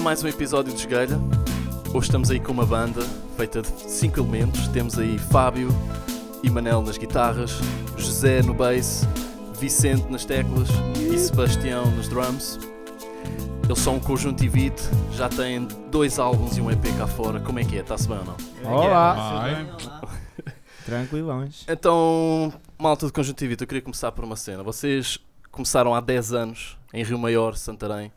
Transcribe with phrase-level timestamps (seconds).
[0.00, 1.20] a mais um episódio de Esgueira.
[1.92, 3.02] Hoje estamos aí com uma banda
[3.36, 4.66] feita de cinco elementos.
[4.68, 5.68] Temos aí Fábio
[6.42, 7.58] e Manel nas guitarras,
[7.98, 9.06] José no bass,
[9.58, 12.58] Vicente nas teclas e Sebastião nos drums.
[13.64, 17.38] Eles são um conjunto Evite, já têm dois álbuns e um EP cá fora.
[17.38, 17.80] Como é que é?
[17.80, 18.72] Está-se bem ou não?
[18.72, 19.42] Olá.
[19.42, 19.76] Vai.
[20.86, 21.66] Tranquilões.
[21.68, 24.62] Então, malta do Conjunto Evite, eu queria começar por uma cena.
[24.62, 25.18] Vocês
[25.50, 28.10] começaram há 10 anos em Rio Maior, Santarém.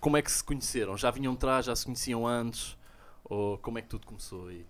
[0.00, 0.96] Como é que se conheceram?
[0.96, 2.76] Já vinham de trás, já se conheciam antes?
[3.24, 4.64] Ou como é que tudo começou aí?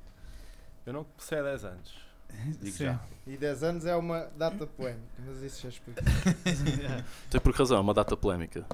[0.84, 1.95] Eu não comecei há 10 anos.
[2.60, 2.84] Digo Sim.
[2.84, 3.01] já.
[3.27, 6.01] E 10 anos é uma data polémica, mas isso já explico.
[7.30, 8.66] Tem por que razão, é uma data polémica.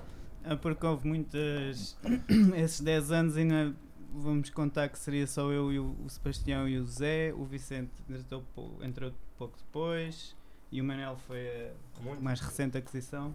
[0.45, 1.97] É porque houve muitas.
[2.57, 3.75] Esses 10 anos ainda
[4.13, 7.33] vamos contar que seria só eu e o, Sebastião e o Zé.
[7.35, 8.45] O Vicente entrou,
[8.83, 10.37] entrou pouco depois.
[10.71, 11.73] E o Manel foi
[12.17, 13.35] a mais recente aquisição.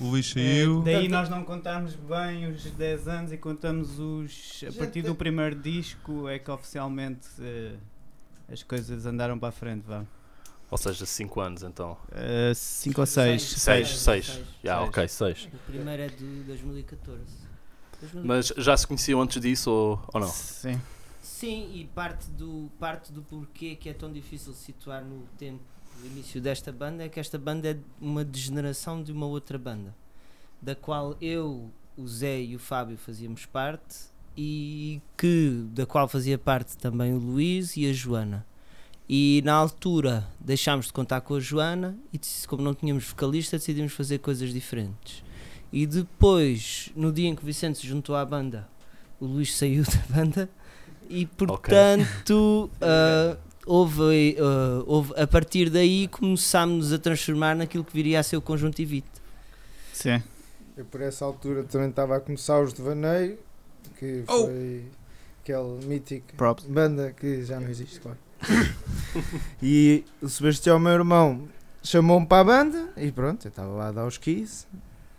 [0.00, 0.82] O Luís É, saiu.
[0.82, 4.64] daí Portanto- nós não contámos bem os 10 anos e contamos os.
[4.68, 7.76] A partir do primeiro disco é que oficialmente eh,
[8.50, 9.84] as coisas andaram para a frente.
[9.86, 10.04] Vá.
[10.70, 11.96] Ou seja, 5 anos então.
[12.54, 13.40] 5 ou 6.
[13.42, 14.00] 6, Seis, 6.
[14.26, 14.46] seis.
[14.64, 14.88] Já, Seis.
[14.88, 15.48] ok, 6.
[15.54, 17.20] O primeiro é de 2014.
[18.00, 18.26] 2014.
[18.26, 20.28] Mas já se conheciam antes disso ou, ou não?
[20.28, 20.80] Sim.
[21.22, 25.62] Sim, e parte do, parte do porquê que é tão difícil situar no tempo
[26.04, 29.94] do início desta banda é que esta banda é uma degeneração de uma outra banda,
[30.60, 36.36] da qual eu, o Zé e o Fábio fazíamos parte e que da qual fazia
[36.36, 38.44] parte também o Luís e a Joana.
[39.08, 43.92] E na altura deixámos de contar com a Joana e como não tínhamos vocalista decidimos
[43.92, 45.22] fazer coisas diferentes.
[45.72, 48.68] E depois, no dia em que o Vicente se juntou à banda,
[49.18, 50.50] o Luís saiu da banda
[51.08, 53.36] e portanto ah,
[53.66, 58.40] houve, ah, houve- a partir daí começámos a transformar naquilo que viria a ser o
[58.42, 59.06] conjunto Evite.
[59.92, 60.22] Sim.
[60.76, 63.38] Eu por essa altura também estava a começar os Devaneio,
[63.98, 64.46] que Oh!
[64.46, 64.84] foi
[65.42, 66.64] aquele mítico Props.
[66.66, 68.18] banda que já não existe, claro.
[69.62, 71.48] e o Sebastião, meu irmão,
[71.82, 74.66] chamou-me para a banda e pronto, eu estava lá a dar os keys.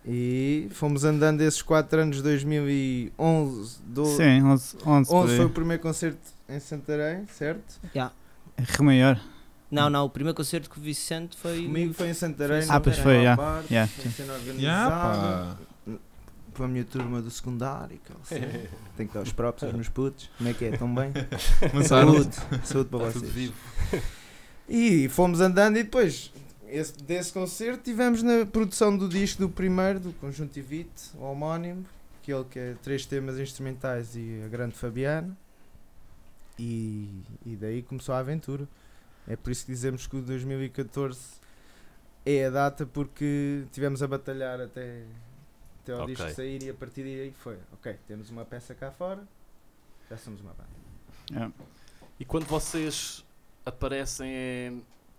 [0.07, 5.81] E fomos andando esses 4 anos, 2011, 12, Sim, 11, 11, 11 foi o primeiro
[5.81, 7.79] concerto em Santarém, certo?
[7.93, 8.11] Rio
[8.79, 9.19] Maior.
[9.69, 11.63] Não, não, o primeiro concerto que o Vicente foi.
[11.63, 12.65] Comigo foi em Santarém.
[12.69, 13.35] Ah, pois foi, já.
[13.35, 14.91] Foi organizada.
[14.91, 15.57] pá.
[16.53, 18.35] para a minha turma do secundário, que.
[18.95, 20.29] Tenho que dar os próprios aos meus putos.
[20.37, 20.69] Como é que é?
[20.69, 21.11] Estão bem?
[21.85, 23.51] Saúde, saúde para Está tudo vocês.
[24.69, 26.31] E fomos andando e depois
[26.69, 31.85] esse- desse concerto tivemos na produção do disco do primeiro, do Conjunto Evite, o homónimo,
[32.21, 35.35] aquele que é três temas instrumentais e a grande Fabiana.
[36.57, 38.67] E, e daí começou a aventura.
[39.27, 41.19] É por isso que dizemos que o 2014
[42.25, 45.03] é a data porque tivemos a batalhar até,
[45.83, 46.15] até ao Ok.
[46.15, 49.27] disco sair e a partir daí foi, ok, temos uma peça cá fora,
[50.09, 51.51] já somos uma banda.
[52.19, 53.25] E quando vocês
[53.65, 54.73] aparecem, é-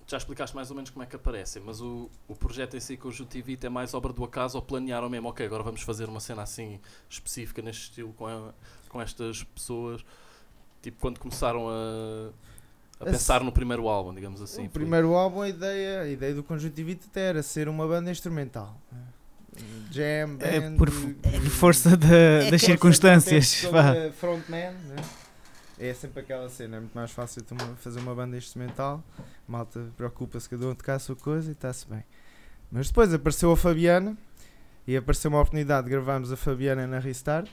[0.06, 2.96] já explicaste mais ou menos como é que aparecem, mas o, o projeto em si,
[2.96, 6.20] Conjunto Evite, é mais obra do acaso ou planearam mesmo, ok, agora vamos fazer uma
[6.20, 6.80] cena assim
[7.10, 8.54] específica neste estilo com, a-
[8.88, 10.04] com estas pessoas?
[10.86, 12.30] Tipo, quando começaram a,
[13.00, 14.62] a pensar no primeiro álbum, digamos assim.
[14.62, 18.08] o foi- primeiro álbum, a ideia, a ideia do Conjuntivite até era ser uma banda
[18.08, 18.80] instrumental.
[19.90, 23.62] Jam, É band, por, por força da- das circunstâncias.
[24.16, 24.96] frontman, né?
[25.78, 27.42] É sempre aquela cena, é muito mais fácil
[27.78, 29.02] fazer uma banda instrumental.
[29.48, 32.04] Malta preocupa-se cada um tocar a sua coisa e está-se bem.
[32.70, 34.16] Mas depois apareceu a Fabiana
[34.86, 37.50] e apareceu uma oportunidade de gravarmos a Fabiana na Restart.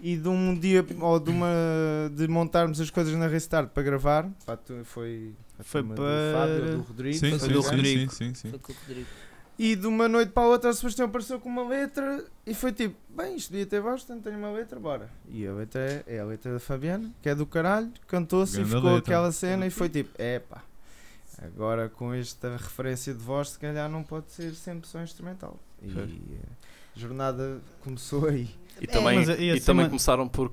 [0.00, 1.48] E de um dia, ou de uma
[2.14, 6.02] de montarmos as coisas na Restart para gravar, pá, tu- foi, a Foi para- do
[6.38, 8.12] Fábio, do Rodrigo, Sim, foi sim, do sim, Rodrigo.
[8.12, 8.50] sim, sim, sim.
[8.50, 9.08] Foi com o Rodrigo.
[9.58, 12.72] E de uma noite para a outra, o Sebastião apareceu com uma letra e foi
[12.72, 15.10] tipo: bem, isto devia ter voz, portanto tenho uma letra, bora.
[15.28, 18.64] E a letra é, é a letra da Fabiana, que é do caralho, cantou-se e
[18.64, 18.98] ficou letra.
[18.98, 20.62] aquela cena e foi tipo: epá,
[21.42, 25.58] agora com esta referência de voz, se calhar não pode ser sempre só instrumental.
[25.82, 26.10] E Pois.
[26.96, 28.48] a jornada começou aí.
[28.80, 30.52] E também, Mas, e e acima- também começaram por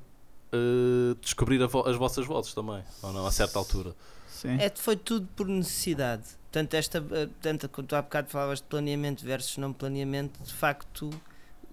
[0.52, 3.96] eh, descobrir a vo- as vossas vozes também, ou não, a certa altura.
[4.30, 4.58] Sim.
[4.60, 6.24] É, foi tudo por necessidade.
[6.52, 10.54] Portanto, esta, eh, portanto, quando tu há bocado falavas de planeamento versus não planeamento, de
[10.54, 11.10] facto,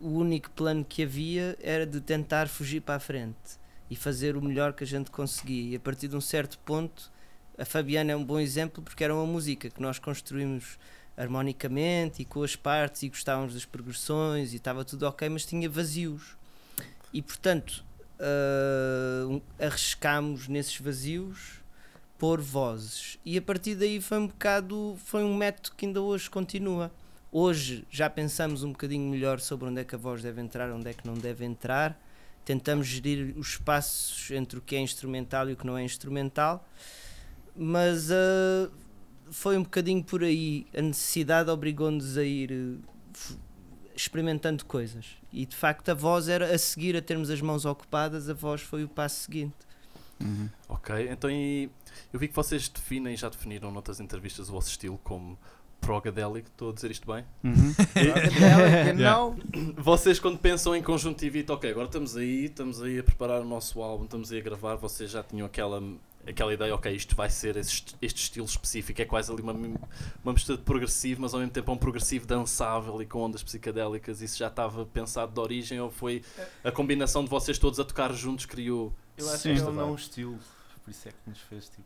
[0.01, 3.37] o único plano que havia era de tentar fugir para a frente
[3.91, 5.73] e fazer o melhor que a gente conseguia.
[5.73, 7.11] E a partir de um certo ponto,
[7.57, 10.79] a Fabiana é um bom exemplo porque era uma música que nós construímos
[11.17, 15.69] harmonicamente e com as partes e gostávamos das progressões e estava tudo ok, mas tinha
[15.69, 16.37] vazios.
[17.13, 17.85] E portanto,
[19.29, 21.61] um- arriscámos nesses vazios
[22.19, 23.19] pôr vozes.
[23.25, 26.91] E a partir daí foi um bocado, foi um método que ainda hoje continua.
[27.31, 30.89] Hoje já pensamos um bocadinho melhor sobre onde é que a voz deve entrar, onde
[30.89, 31.99] é que não deve entrar,
[32.45, 36.67] tentamos gerir os espaços entre o que é instrumental e o que não é instrumental,
[37.55, 38.71] mas ah,
[39.31, 40.67] foi um bocadinho por aí.
[40.77, 43.35] A necessidade obrigou-nos a ir eh,
[43.95, 45.07] experimentando coisas.
[45.33, 48.61] E de facto a voz era a seguir, a termos as mãos ocupadas, a voz
[48.61, 49.55] foi o passo seguinte.
[50.21, 50.49] Uhum.
[50.69, 51.69] Ok, então e
[52.13, 55.39] eu vi que vocês definem, já definiram noutras entrevistas o vosso estilo como
[55.81, 57.25] progadelic, estou a dizer isto bem?
[57.45, 57.75] Uhum.
[57.75, 59.19] Psychedelic and Yeah.
[59.19, 59.37] now,
[59.77, 63.83] Vocês quando pensam em conjuntivite, ok, agora estamos aí, estamos aí a preparar o nosso
[63.83, 65.83] álbum, estamos aí a gravar, vocês já tinham aquela,
[66.29, 70.33] aquela ideia, ok, isto vai ser este, este estilo específico, é quase ali uma, uma
[70.33, 74.21] mistura de progressivo, mas ao mesmo tempo é um progressivo dançável e com ondas psicadélicas,
[74.21, 76.23] isso já estava pensado de origem ou foi
[76.65, 78.93] a combinação de vocês todos a tocar juntos criou...
[79.17, 79.55] Eu acho Sim.
[79.55, 80.39] que ele não é um estilo,
[80.85, 81.85] por isso é que nos fez tipo.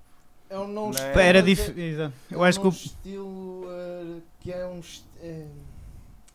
[0.49, 1.81] é um não Não é- estilo, Era mas dif...
[1.81, 5.05] é- é Eu acho um que o- estilo eh, que é um est-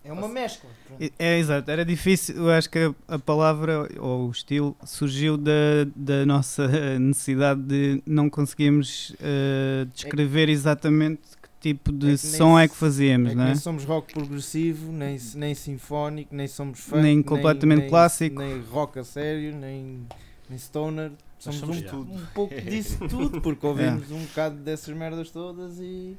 [0.06, 0.69] é, é uma mescla.
[1.00, 5.36] É, é, exato, era difícil, eu acho que a, a palavra ou o estilo surgiu
[5.38, 5.52] da,
[5.96, 6.68] da nossa
[7.00, 12.68] necessidade de não conseguirmos eh, descrever exatamente que tipo de É que nem som é
[12.68, 13.48] que fazíamos, É que não é?
[13.48, 18.40] nem somos rock progressivo, nem, nem sinfónico, nem somos funk, Nem completamente clássico.
[18.40, 20.06] nem rock a sério, nem,
[20.50, 21.12] nem stoner.
[21.40, 22.13] Somos, somos um, tudo.
[22.13, 26.16] um pouco disso tudo, porque ouvimos um bocado dessas merdas todas e.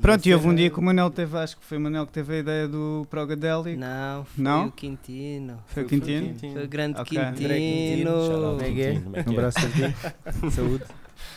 [0.00, 2.12] Pronto, e houve um dia que o Manel teve, acho que foi o Manel que
[2.12, 3.76] teve a ideia do Progadelic.
[3.76, 4.66] Não, foi Não?
[4.66, 5.58] o Quintino.
[5.66, 6.38] Foi o Foi o Quintino?
[6.54, 7.18] Foi o grande Ok.
[7.18, 8.10] André Quintino,
[8.58, 9.12] Quintino.
[9.16, 9.34] É Um é?
[9.36, 10.50] abraço a ti.
[10.50, 10.84] Saúde.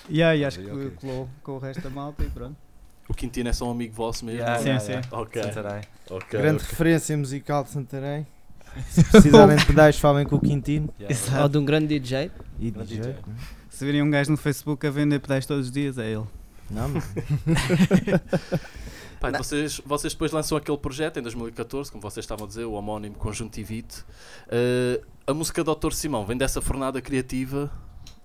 [0.09, 2.55] E aí acho que colou com o resto da malta e pronto.
[3.07, 4.39] O Quintino é só um amigo vosso mesmo?
[4.41, 4.91] Yeah, Sim, sim.
[4.93, 5.07] yeah.
[5.11, 5.81] Ok, Santarém.
[6.09, 6.39] ok.
[6.39, 6.67] Grande ok.
[6.69, 8.25] referência musical de Santarém.
[8.89, 10.89] Se precisarem de pedais, falem com o Quintino.
[10.99, 11.43] Yeah, Exato.
[11.43, 12.31] Ou de um grande DJ.
[12.59, 12.97] E DJ.
[12.97, 13.15] DJ.
[13.69, 16.23] Se virem um gajo no Facebook a vender pedais todos os dias, é ele.
[16.69, 17.05] Não, mas
[19.19, 22.73] Pá, vocês, vocês depois lançam aquele projeto em 2014, como vocês estavam a dizer, o
[22.73, 24.03] homónimo Conjuntivite.
[24.49, 25.93] Eh, a música do Dr.
[25.93, 27.71] Simão vem dessa fornada criativa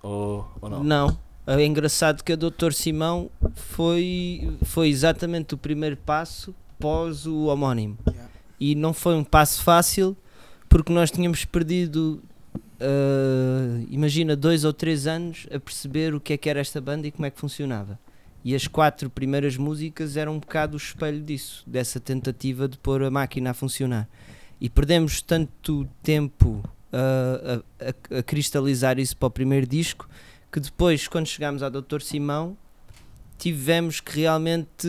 [0.03, 0.83] ou, ou não?
[0.83, 1.19] Não.
[1.47, 2.71] É engraçado que a Dr.
[2.71, 7.97] Simão foi, foi exatamente o primeiro passo pós o homónimo.
[8.07, 8.29] Yeah.
[8.59, 10.15] E não foi um passo fácil
[10.69, 12.21] porque nós tínhamos perdido,
[12.79, 17.07] ah, imagina, dois ou três anos a perceber o que é que era esta banda
[17.07, 17.99] e como é que funcionava.
[18.43, 23.03] E as quatro primeiras músicas eram um bocado o espelho disso, dessa tentativa de pôr
[23.03, 24.07] a máquina a funcionar.
[24.59, 30.09] E perdemos tanto tempo ah, a, a- a cristalizar isso para o primeiro disco
[30.51, 32.01] que depois, quando chegámos ao Dr.
[32.01, 32.57] Simão,
[33.37, 34.87] tivemos que realmente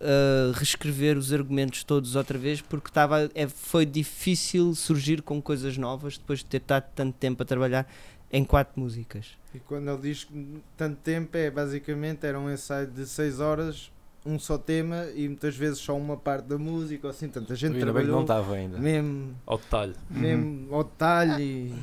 [0.00, 5.76] ah, reescrever os argumentos todos outra vez porque estava, é, foi difícil surgir com coisas
[5.78, 7.86] novas depois de ter estado tanto tempo a trabalhar
[8.32, 9.26] em quatro músicas.
[9.54, 13.90] E quando ele diz que tanto tempo é basicamente era um ensaio de 6 horas,
[14.26, 17.74] um só tema e muitas vezes só uma parte da música, ou assim, tanta gente
[17.74, 18.78] Ainda bem que não trabalhou estava ainda.
[18.78, 19.94] mesmo, Ao detalhe.
[20.10, 21.42] mesmo ao detalhe.
[21.42, 21.74] e-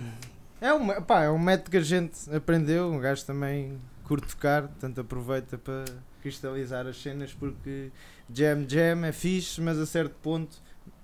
[0.60, 4.64] É, um, pá, é um método que a gente aprendeu, um gajo também curte tocar,
[4.64, 5.86] portanto aproveita para
[6.22, 7.90] cristalizar as cenas porque
[8.32, 10.58] jam jam é fixe, mas a certo ponto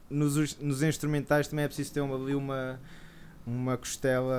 [0.10, 2.80] nos, nos instrumentais também é preciso ter uma, ali uma,
[3.47, 4.35] uma costela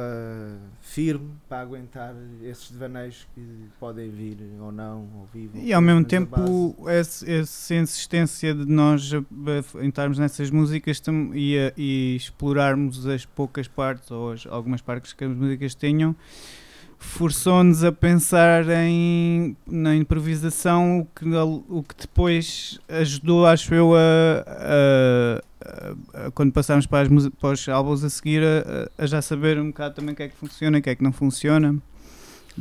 [0.82, 3.41] firme para aguentar esses devaneios que
[3.81, 5.56] podem vir ou não ao vivo.
[5.58, 9.10] E ao mesmo tempo, esse- essa insistência de nós
[9.82, 11.00] entrarmos nessas músicas
[11.34, 16.15] e, e explorarmos as poucas partes ou as- algumas partes que as músicas tenham,
[16.98, 21.24] forçou-nos a pensar em, na improvisação, o que,
[21.69, 23.98] o que depois ajudou, acho eu, a,
[24.46, 28.43] a- a- a- quando passámos para, as, para os álbuns a seguir,
[28.98, 30.94] a, já saber um bocado também o que é que funciona e o que é
[30.94, 31.76] que não funciona.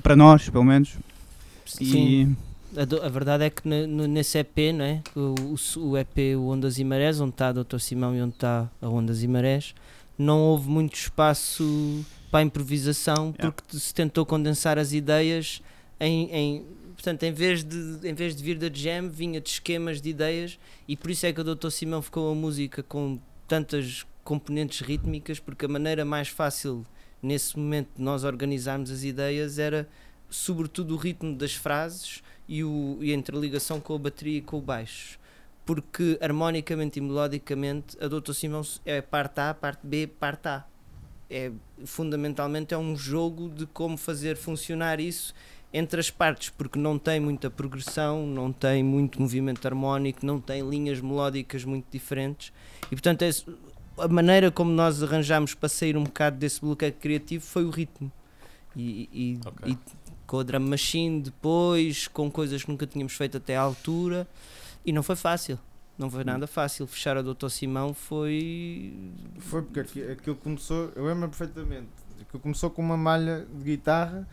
[0.04, 0.96] Para nós, pelo menos.
[1.82, 2.28] E,
[3.04, 5.02] A, verdade é que no- nesse EP, não é?
[5.16, 7.80] o, o o EP o Ondas e Marés, onde está a Dr.
[7.80, 9.74] Simão e onde está a Ondas e Marés,
[10.18, 13.52] não houve muito espaço para a improvisação Yeah.
[13.52, 15.62] porque se tentou condensar as ideias
[16.00, 20.02] em, em- portanto, em vez, de, em vez de vir da jam, vinha de esquemas
[20.02, 21.70] de ideias e por isso é que o Dr.
[21.70, 26.86] Simão ficou a música com tantas componentes rítmicas, porque a maneira mais fácil
[27.24, 29.88] nesse momento de nós organizarmos as ideias era
[30.30, 34.58] sobretudo o ritmo das frases e, o, e a interligação com a bateria e com
[34.58, 35.18] o baixo.
[35.66, 38.34] Porque harmonicamente e melodicamente a Dr.
[38.34, 40.66] Simão é parte A, parte B, parte A.
[41.30, 41.52] É,
[41.86, 45.34] fundamentalmente é um jogo de como fazer funcionar isso
[45.74, 50.68] entre as partes, porque não tem muita progressão, não tem muito movimento harmónico, não tem
[50.68, 52.54] linhas melódicas muito diferentes
[52.86, 53.30] e portanto é,
[53.98, 58.10] a maneira como nós arranjámos para sair um bocado desse bloqueio criativo foi o ritmo.
[58.76, 59.72] E, e- Ok.
[59.74, 59.78] e
[60.26, 64.28] com a drum machine depois, com coisas que nunca tínhamos feito até à altura,
[64.86, 65.60] e não foi fácil.
[65.98, 66.86] Não foi nada fácil.
[66.86, 67.50] Fechar a Dr.
[67.50, 68.94] Simão foi.
[69.40, 71.88] Foi porque aqui- aquilo começou, eu lembro perfeitamente,
[72.32, 74.28] que começou com uma malha de guitarra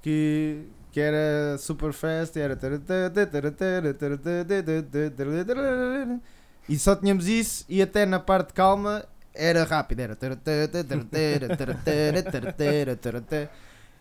[0.00, 2.56] que, que era super fast, era
[6.68, 9.04] e só tínhamos isso e até na parte calma
[9.34, 10.16] era rápido, era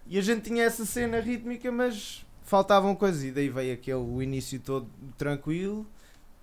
[0.07, 4.21] e a gente tinha essa cena rítmica, mas faltavam coisas e daí veio aquele o
[4.21, 4.87] início todo
[5.17, 5.85] tranquilo,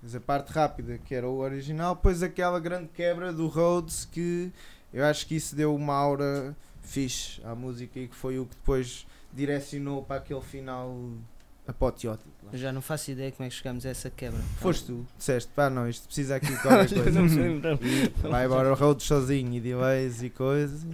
[0.02, 4.52] mas a parte rápida que era o original, depois aquela grande quebra do Rhodes que
[4.93, 8.55] eu acho que isso deu uma aura fixe à música e que foi o que
[8.55, 10.97] depois direcionou para aquele final
[11.67, 12.31] apoteótico.
[12.55, 14.40] já não faço ideia como é que chegamos a essa quebra.
[14.59, 17.21] Foste tu, disseste, pá, não, isto precisa aqui de qualquer coisa.
[18.23, 20.87] Vai embora o Rhodes sozinho e delays e coisas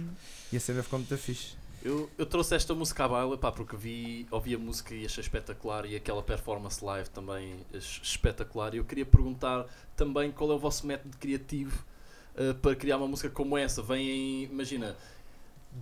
[0.51, 1.55] e a cena ficou muito fixe.
[1.85, 5.21] Eu, eu trouxe esta música à baila pá, porque vi, ouvi a música e achei
[5.21, 8.73] espetacular e aquela performance live também espetacular.
[8.73, 9.65] E eu queria perguntar
[9.95, 11.85] também qual é o vosso método criativo
[12.35, 13.83] eh, para criar uma música como essa.
[13.83, 14.95] Vêm, imagina,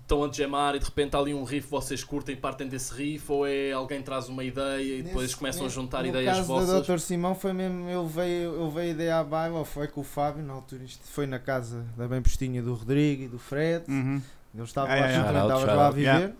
[0.02, 2.94] estão a jamar e de repente há ali um riff, vocês curtem e partem desse
[2.94, 6.36] riff, ou é alguém traz uma ideia e depois Nesse- começam a juntar no ideias
[6.36, 6.70] caso vossas?
[6.70, 7.00] da Dr.
[7.00, 10.04] Simão foi mesmo, eu veio, eu veio a ideia à baila, ou foi com o
[10.04, 13.86] Fábio, na altura isto foi na casa da bem postinha do Rodrigo e do Fred,
[13.90, 14.22] Uhum.
[14.56, 15.14] Eles estavam Ah, lá, é,
[15.64, 15.74] tu é.
[15.74, 16.10] lá a viver.
[16.24, 16.34] out.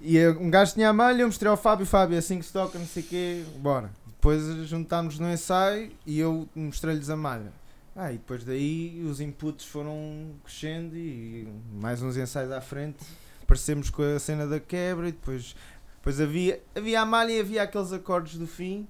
[0.00, 2.52] E eh, um gajo tinha a malha, eu mostrei ao Fábio, Fábio, assim que se
[2.52, 3.90] toca, não sei o quê, bora.
[4.06, 7.52] Depois juntámos no ensaio e eu mostrei-lhes a malha.
[7.94, 13.04] Ah, e depois daí os inputs foram crescendo e mais uns ensaios à frente,
[13.46, 15.54] parecemos com a cena da quebra e depois,
[15.98, 18.88] depois havia, havia a malha e havia aqueles acordes do fim,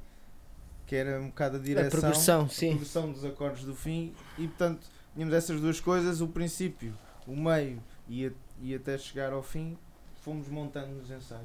[0.87, 2.68] que era um bocado a A direção progressão, sim.
[2.70, 6.94] progressão dos acordes do fim e portanto tínhamos essas duas coisas, o princípio,
[7.26, 7.78] o meio
[8.09, 8.31] e, a-
[8.62, 9.76] e até chegar ao fim
[10.23, 11.45] fomos montando nos ensaios,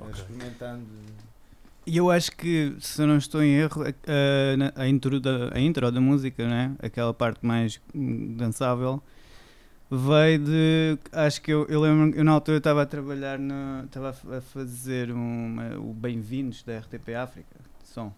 [0.00, 0.12] eh, Ok.
[0.14, 0.86] experimentando.
[1.86, 5.60] E eu acho que, se eu não estou em erro, a, a- intro, da, a
[5.60, 6.74] intro da música, né?
[6.78, 9.02] aquela parte mais dançável,
[9.90, 10.98] veio de.
[11.12, 15.10] Acho que eu, eu lembro, eu na altura estava a trabalhar, no, estava a fazer
[15.10, 18.12] uma, o Bem-vindos da RTP África, de som,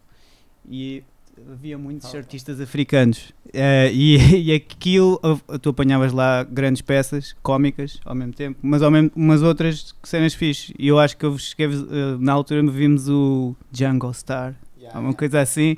[0.68, 1.02] e
[1.52, 2.18] havia muitos Ah.
[2.18, 4.16] artistas africanos, eh, e,
[4.50, 5.20] e aquilo,
[5.60, 10.34] tu apanhavas lá grandes peças cómicas ao mesmo tempo, mas ao mesmo, umas outras cenas
[10.34, 14.54] fixe, e eu acho que eu cheguei, eh, na altura vimos o Jungle Star,
[14.94, 15.76] uma coisa assim.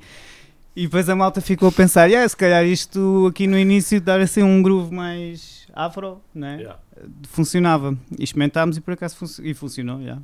[0.76, 4.20] E depois a malta ficou a pensar, yeah, se calhar isto aqui no início dar
[4.20, 6.58] assim um groove mais afro, né?
[6.58, 6.78] Yeah.
[7.30, 7.96] Funcionava.
[8.16, 10.22] E experimentámos e por acaso func- e funcionou, yeah.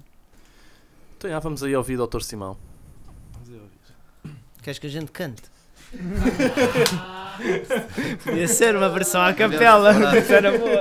[1.18, 2.20] Então já, vamos aí ouvir Dr.
[2.20, 2.56] Simão.
[4.64, 5.42] Queres que a gente cante?
[8.24, 9.92] Podia ser uma versão à capela.
[10.18, 10.80] Isso era boa.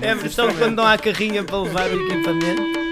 [0.00, 2.83] É a versão quando não há carrinha para levar o equipamento.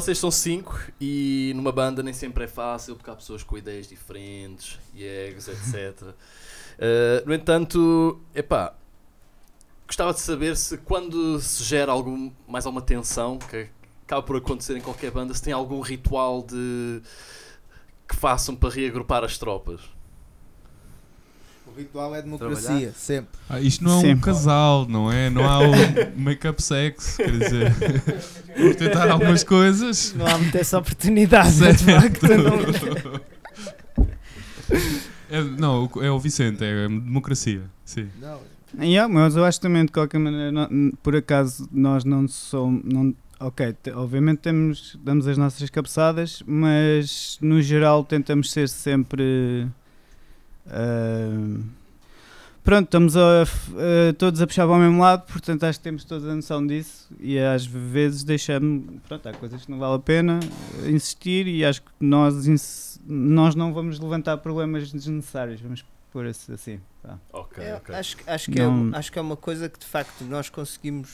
[0.00, 3.86] Vocês são cinco e numa banda nem sempre é fácil porque há pessoas com ideias
[3.86, 6.00] diferentes e egos, etc.
[6.00, 6.14] Uh,
[7.28, 8.72] no entanto, epá,
[9.86, 13.68] gostava de saber se quando se gera algum, mais alguma tensão, que
[14.04, 17.02] acaba por acontecer em qualquer banda, se tem algum ritual de
[18.08, 19.82] que façam para reagrupar as tropas.
[21.80, 22.92] O ritual é democracia, Trabalhar.
[22.92, 23.40] sempre.
[23.48, 24.24] Ah, isto não é um Sempre.
[24.26, 25.30] casal, não é?
[25.30, 25.72] Não há o
[26.14, 27.72] make-up sex, quer dizer.
[28.56, 30.12] Vamos tentar algumas coisas.
[30.14, 32.26] Não há muita essa oportunidade, de facto.
[32.28, 33.20] Não...
[35.30, 37.62] É, não, o- é o Vicente, é a democracia.
[37.84, 38.08] Sim.
[38.20, 38.40] Não,
[38.78, 42.82] Yeah, mas eu acho também de qualquer maneira, não- por acaso nós não somos.
[42.84, 49.66] Não, ok, te- obviamente temos, damos as nossas cabeçadas, mas no geral tentamos ser sempre.
[50.70, 51.60] Ah,
[52.62, 53.46] pronto, estamos a ah,
[54.18, 57.08] todos a puxar para o mesmo lado, portanto acho que temos toda a noção disso
[57.18, 58.84] e às vezes deixamos.
[59.08, 60.40] Pronto, há coisas que não vale a pena
[60.86, 66.52] insistir e acho que nós, ins- nós não vamos levantar problemas desnecessários, vamos pôr assim.
[66.52, 67.18] assim pá.
[67.32, 67.94] Ok, É, ok.
[67.94, 70.48] acho, que- acho, que Não- é, acho que é uma coisa que de facto nós
[70.50, 71.08] conseguimos,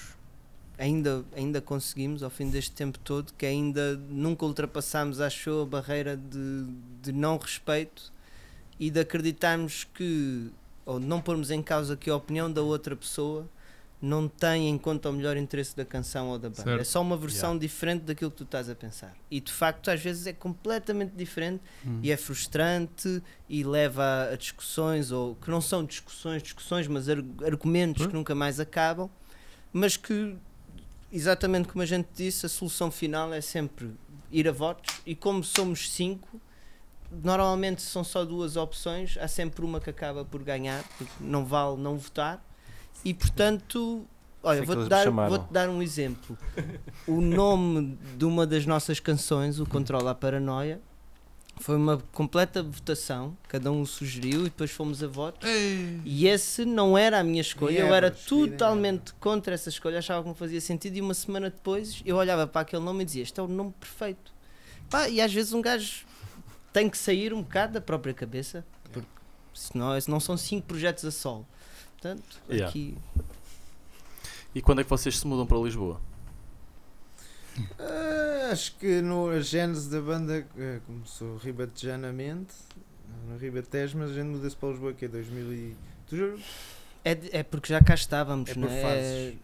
[0.79, 5.67] ainda, ainda conseguimos ao fim deste tempo todo, que ainda nunca ultrapassámos, acho eu, a
[5.67, 6.65] barreira de,
[7.03, 8.13] de não respeito
[8.79, 10.51] e de acreditarmos que,
[10.85, 13.49] ou não pormos em causa que a opinião da outra pessoa
[14.01, 16.63] não tem em conta o melhor interesse da canção ou da banda.
[16.63, 16.81] Certo.
[16.81, 19.17] É só uma versão diferente daquilo que tu estás a pensar.
[19.31, 21.63] E de facto, às vezes é completamente diferente
[22.03, 27.25] e é frustrante e leva a, discussões ou que não são discussões, discussões, mas ar-
[27.45, 28.11] argumentos Pois.
[28.11, 29.09] que nunca mais acabam,
[29.73, 30.37] mas que
[31.11, 33.91] exatamente como a gente disse, a solução final é sempre
[34.31, 36.41] ir a votos e como somos cinco,
[37.11, 41.77] normalmente são só duas opções, há sempre uma que acaba por ganhar, porque não vale
[41.77, 42.45] não votar
[43.05, 44.07] e portanto
[44.43, 46.37] Olha, que vou-te dar, vou dar um exemplo.
[47.07, 50.81] O nome de uma das nossas canções, o Controla a Paranoia,
[51.59, 55.49] foi uma completa votação, cada um sugeriu e depois fomos a votos.
[56.05, 60.29] E esse não era a minha escolha, eu era totalmente contra essa escolha, achava que
[60.29, 60.97] não fazia sentido.
[60.97, 63.73] E uma semana depois eu olhava para aquele nome e dizia: Este é o nome
[63.81, 64.35] perfeito.
[64.91, 66.06] Pá, e às vezes um gajo
[66.77, 68.63] tem que sair um bocado da própria cabeça,
[68.93, 69.09] porque
[69.55, 71.47] senão não são cinco projetos a solo.
[71.93, 72.69] Portanto, Yeah.
[72.69, 72.99] aqui
[74.55, 75.99] E quando é que vocês se mudam para Lisboa?
[77.79, 82.53] Ah, acho que no, a gênese da banda eh, começou ribatejanamente,
[83.27, 85.77] no Ribatejo, mas a gente muda-se para Lisboa que é 2000 e...
[86.07, 86.39] Tu
[87.03, 88.83] é, é porque já cá estávamos, É não por é?
[88.83, 89.39] fases.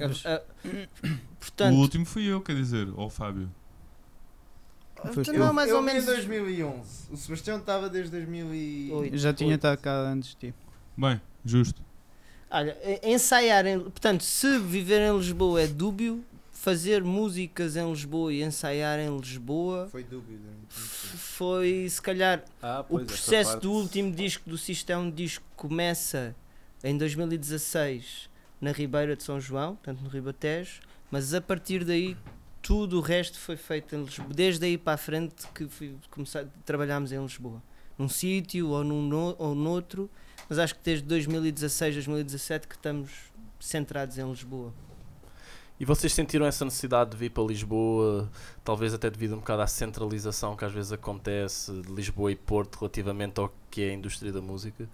[0.00, 0.42] É- Mas- a- a-
[1.06, 3.48] O portanto, último fui eu, quer dizer, ou o Fábio.
[5.12, 5.54] Foste não, tu.
[5.54, 6.02] mais eu ou menos.
[6.04, 7.12] em 2011.
[7.12, 8.94] O Sebastião estava desde 2008.
[8.96, 9.14] Oito.
[9.14, 10.54] Eu já tinha estado cá antes de ti.
[10.96, 11.82] Bem, justo.
[12.50, 18.42] Olha, ensaiar em, portanto, se viver em Lisboa é dúbio, fazer músicas em Lisboa e
[18.42, 20.38] ensaiar em Lisboa Foi dúbio.
[20.70, 23.62] foi se calhar Ah, o pois, processo parte.
[23.62, 26.34] do último disco do Sistema Disco começa
[26.82, 32.16] em 2016 na Ribeira de São João, portanto no Ribatejo, mas a partir daí
[32.64, 34.30] tudo o resto foi feito em Lisboa.
[34.34, 37.62] Desde aí para a frente que fui, começar, trabalhámos em Lisboa.
[37.98, 40.10] Num sítio ou, num, ou noutro,
[40.48, 43.10] mas acho que desde 2016, 2017 que estamos
[43.60, 44.72] centrados em Lisboa.
[45.78, 48.30] E vocês sentiram essa necessidade de vir para Lisboa,
[48.64, 52.78] talvez até devido um bocado à centralização que às vezes acontece de Lisboa e Porto
[52.78, 54.88] relativamente ao que é a indústria da música?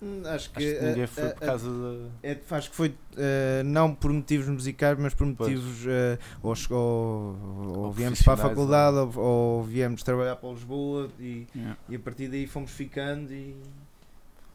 [0.00, 2.08] Hum, Acho que, Acho que ninguém foi por causa da.
[2.22, 6.78] É, acho que foi eh, não por motivos musicais, mas por motivos eh, ou, ou-
[6.78, 11.76] ou Ou viemos para a faculdade ou, ou viemos trabalhar para Lisboa e, Yeah.
[11.88, 13.56] e a partir daí fomos ficando e,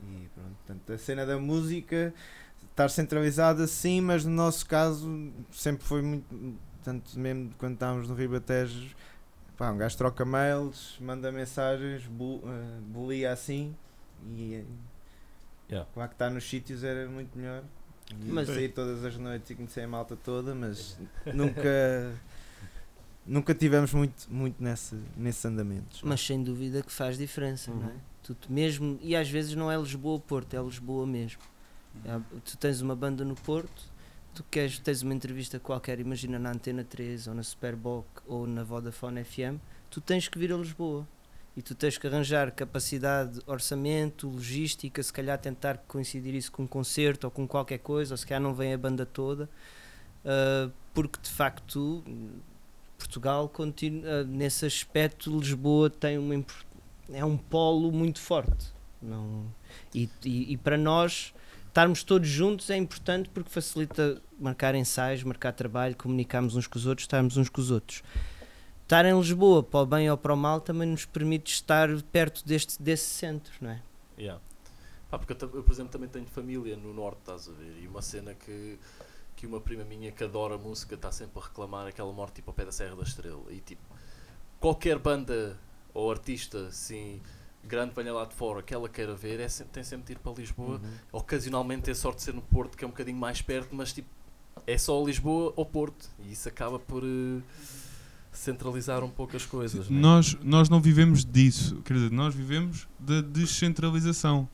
[0.01, 0.55] e pronto.
[0.65, 2.13] Portanto, a cena da música
[2.69, 8.15] estar centralizada sim, mas no nosso caso sempre foi muito, tanto mesmo quando estávamos no
[8.15, 8.95] Ribatejo,
[9.57, 13.75] pá, um gajo troca mails, manda mensagens, bu, eh, bulia assim
[14.35, 14.63] e
[15.73, 15.89] Yeah.
[15.93, 17.63] claro que estar nos sítios era muito melhor.
[18.11, 20.97] E Mas- sair todas as noites e conhecer a malta toda, mas
[21.33, 22.13] nunca
[23.25, 26.01] nunca tivemos muito, muito nesse, nesses andamentos.
[26.03, 27.93] Mas sem dúvida que faz diferença, não é?
[28.21, 31.41] Tu, tu mesmo, e às vezes não é Lisboa-Porto, é Lisboa mesmo.
[32.05, 33.83] É, tu tens uma banda no Porto,
[34.33, 38.63] tu queres, tens uma entrevista qualquer, imagina na Antena 3 ou na Superboc ou na
[38.63, 39.57] Vodafone FM,
[39.89, 41.07] tu tens que vir a Lisboa.
[41.55, 46.67] E tu tens que arranjar capacidade, orçamento, logística, se calhar tentar coincidir isso com um
[46.67, 49.47] concerto ou com qualquer coisa, ou se calhar não vem a banda toda,
[50.25, 52.03] ah, porque de facto
[52.97, 56.43] Portugal continua, nesse aspecto Lisboa tem uma
[57.11, 59.45] é um polo muito forte não
[59.93, 61.33] e, e, e para nós
[61.67, 66.85] estarmos todos juntos é importante porque facilita marcar ensaios, marcar trabalho, comunicarmos uns com os
[66.85, 68.03] outros, estarmos uns com os outros.
[68.83, 72.45] Estar em Lisboa, para o bem ou para o mal, também nos permite estar perto
[72.45, 73.81] deste, desse centro, não é?
[74.17, 74.41] Yeah.
[75.09, 77.81] Pá, porque eu, eu, por exemplo, também tenho família no Norte, estás a ver?
[77.81, 78.77] E uma cena que,
[79.35, 82.53] que uma prima minha que adora música está sempre a reclamar aquela morte tipo ao
[82.53, 83.43] pé da Serra da Estrela.
[83.51, 83.81] E tipo,
[84.59, 85.57] qualquer banda
[85.93, 87.21] ou artista assim
[87.63, 90.19] grande venha lá de fora que ela queira ver, é sempre- tem sempre de ir
[90.19, 90.81] para Lisboa.
[91.11, 94.09] Ocasionalmente ter sorte de ser no Porto, que é um bocadinho mais perto, mas tipo,
[94.67, 96.09] é só Lisboa ou Porto.
[96.19, 97.41] E isso acaba por eh,
[98.33, 99.89] centralizar um pouco as coisas.
[99.89, 99.99] né?
[99.99, 104.47] Nós, nós não vivemos disso, quer dizer, nós vivemos da descentralização.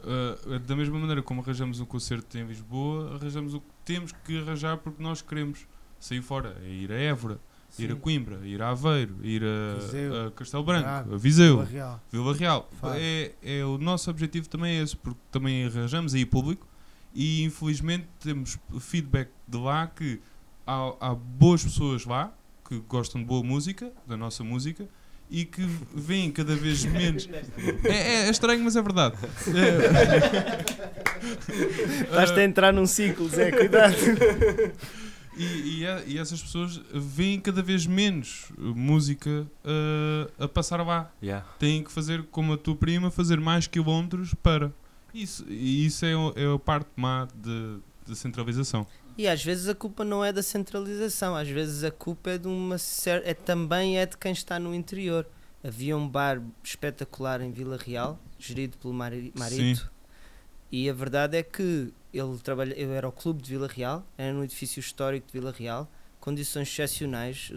[0.00, 4.38] Uh, da mesma maneira como arranjamos um concerto em Lisboa, arranjamos o que temos que
[4.38, 5.66] arranjar porque nós queremos
[5.98, 6.58] sair fora.
[6.62, 7.40] É ir a Évora,
[7.78, 8.00] ir a Sim.
[8.00, 9.42] Coimbra, ir a Aveiro, ir
[9.80, 12.00] Viseu, a, a Castelo Branco, Braga, a Viseu, Vila Real.
[12.12, 12.70] Vila Real.
[12.96, 16.66] É, é, o nosso objetivo também é esse, porque também arranjamos aí público
[17.14, 20.20] e infelizmente temos feedback de lá que
[20.66, 22.32] há, há boas pessoas lá
[22.68, 24.86] que gostam de boa música, da nossa música,
[25.30, 25.62] e que
[25.94, 27.28] vêm cada vez menos.
[27.84, 29.16] É, é- é estranho, mas é verdade.
[29.48, 30.64] É,
[32.04, 33.94] Estás-te a entrar num ciclo, Zé, cuidado.
[35.36, 41.10] E, e, é- e essas pessoas veem cada vez menos música uh, a passar lá.
[41.20, 41.44] Yeah.
[41.58, 44.72] Têm que fazer como a tua prima, fazer mais quilómetros para.
[45.12, 47.80] Isso, e isso é, é a parte má de
[48.14, 48.86] centralização.
[49.16, 52.48] E às vezes a culpa não é da centralização, às vezes a culpa é de
[52.48, 55.26] uma cer- é também é de quem está no interior.
[55.62, 59.90] Havia um bar espetacular em Vila Real, gerido pelo Mari- Marito,
[60.70, 64.32] e a verdade é que ele trabalha, eu era o clube de Vila Real, era
[64.32, 65.88] no edifício histórico de Vila Real,
[66.20, 67.52] condições excepcionais,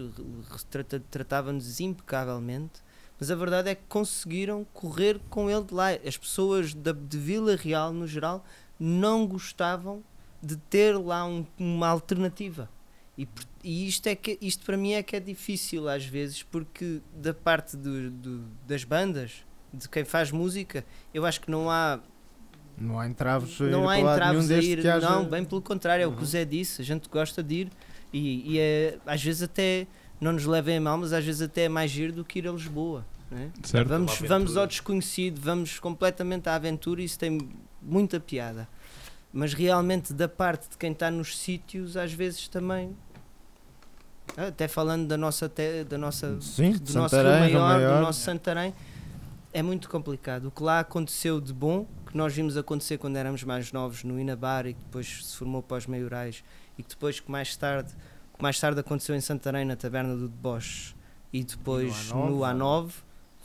[0.69, 2.81] trata- tratava-nos impecavelmente,
[3.19, 5.87] mas a verdade é que conseguiram correr com ele de lá.
[6.05, 8.45] As pessoas da, de Vila Real, no geral,
[8.79, 10.03] não gostavam
[10.41, 12.69] de ter lá um- uma alternativa.
[13.17, 13.27] E,
[13.63, 17.33] e isto, é que, isto para mim é que é difícil às vezes, porque da
[17.33, 21.99] parte do, do- das bandas, de quem faz música, eu acho que não há,
[22.77, 24.87] Não há entraves a ir não há entraves a ir.
[24.87, 26.23] haja- Não, bem pelo contrário, é o que Uhum.
[26.23, 27.71] o Zé disse, a gente gosta de ir
[28.13, 29.87] e, e é, às vezes até
[30.21, 32.47] não nos levem a mal, mas às vezes até é mais giro do que ir
[32.47, 33.03] a Lisboa.
[33.31, 33.51] né?
[33.63, 33.87] Certo?
[33.89, 37.49] Vamos, vamos ao desconhecido, vamos completamente à aventura e isso tem
[37.81, 38.69] muita piada.
[39.39, 42.95] Mas realmente, da parte de quem está nos sítios, às vezes também.
[44.35, 47.87] Ah, Até falando da nossa, te- da nossa Sim, do nosso Santarém, Rio Maior, Rio
[47.87, 48.01] do Maior.
[48.01, 48.73] nosso Santarém,
[49.53, 50.45] é muito complicado.
[50.47, 54.19] O que lá aconteceu de bom, que nós vimos acontecer quando éramos mais novos no
[54.19, 56.43] Inabar e que depois se formou para os maiorais
[56.77, 57.93] e que depois que mais tarde,
[58.35, 60.95] que mais tarde aconteceu em Santarém na taberna do Deboche
[61.31, 62.29] e depois A9.
[62.29, 62.91] no A9,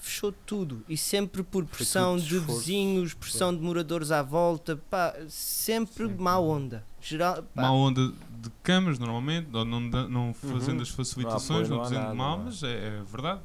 [0.03, 2.59] fechou tudo e sempre por pressão de esforço.
[2.61, 6.85] vizinhos, pressão de moradores à volta, pá, sempre má onda.
[7.01, 10.83] Geral, pá, Má onda de câmaras, normalmente, ou não, da- não fazendo Uhum.
[10.83, 12.47] as facilitações, Não não, não dizendo nada, mal, não é?
[12.47, 13.41] mas é, é verdade.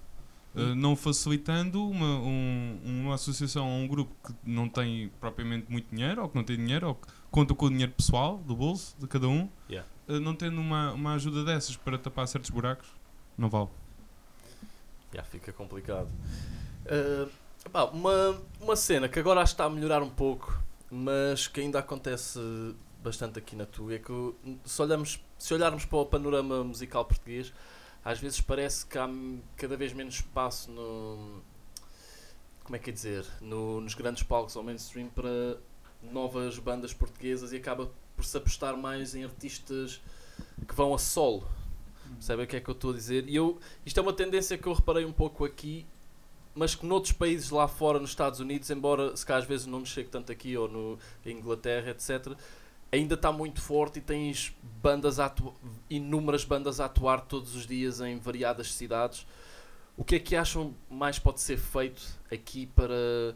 [0.55, 5.93] Uh, não facilitando uma, um- uma associação ou um grupo que não tem propriamente muito
[5.93, 8.95] dinheiro, ou que não tem dinheiro, ou que conta com o dinheiro pessoal, do bolso,
[8.99, 9.87] de cada um, Yeah.
[10.09, 12.87] uh, não tendo uma, uma ajuda dessas para tapar certos buracos,
[13.37, 13.67] não vale.
[15.17, 16.10] Já fica complicado.
[16.86, 17.27] Ah,
[17.71, 21.60] pá, uma, uma cena que agora acho que está a melhorar um pouco, mas que
[21.60, 22.39] ainda acontece
[23.03, 24.13] bastante aqui na tua, é que
[24.63, 27.51] se, olhamos, se olharmos para o panorama musical português,
[28.06, 29.10] às vezes parece que há
[29.56, 31.41] cada vez menos espaço no.
[32.63, 33.25] Como é que é dizer?
[33.41, 35.58] No, nos grandes palcos ao mainstream para
[36.03, 39.99] novas bandas portuguesas e acaba por se apostar mais em artistas
[40.67, 41.47] que vão a solo.
[42.15, 43.27] Percebem o que é que eu estou a dizer?
[43.27, 45.85] E eu, isto é uma tendência que eu reparei um pouco aqui,
[46.55, 49.81] mas que noutros países lá fora, nos Estados Unidos, embora se cá às vezes não
[49.81, 52.35] nos chegue tanto aqui, ou no em Inglaterra, etc.,
[52.91, 55.17] ainda está muito forte e tens bandas
[55.89, 59.25] inúmeras bandas a atuar todos os dias em variadas cidades.
[59.95, 63.35] O que é que acham mais pode ser feito aqui para,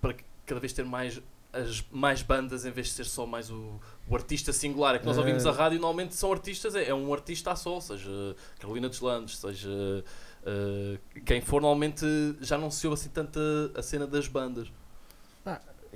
[0.00, 0.14] para
[0.46, 1.20] cada vez ter mais,
[1.54, 4.94] as, mais bandas em vez de ser só mais o, o artista singular?
[4.94, 7.52] É que nós Eh, ouvimos a rádio e normalmente são artistas, é, é um artista
[7.52, 8.10] a só, seja
[8.58, 10.04] Carolina Deslandes, seja
[10.44, 12.06] eh, quem for, normalmente
[12.40, 13.38] já não se ouve assim tanto
[13.74, 14.70] a, a cena das bandas.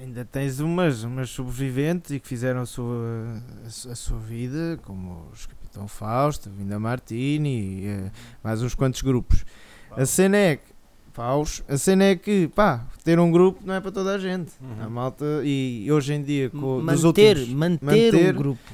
[0.01, 5.29] Ainda tens umas, umas sobreviventes e que fizeram a sua, a, a sua vida, como
[5.33, 9.45] os Capitão Fausto, Vinda Martini, e, eh, mais uns quantos grupos.
[9.91, 10.73] A cena é que,
[11.19, 14.53] paus, a cena é que, pá, ter um grupo não é para toda a gente.
[14.61, 14.85] Uhum.
[14.85, 18.73] A malta, e hoje em dia, com, dos manter, últimos, manter, manter- um grupo.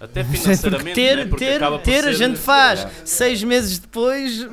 [0.00, 1.24] Até Porque financeiramente, ter, né?
[1.26, 2.80] porque ter, acaba por ter a ser- gente faz.
[2.80, 3.00] Yeah.
[3.04, 4.48] Seis meses depois,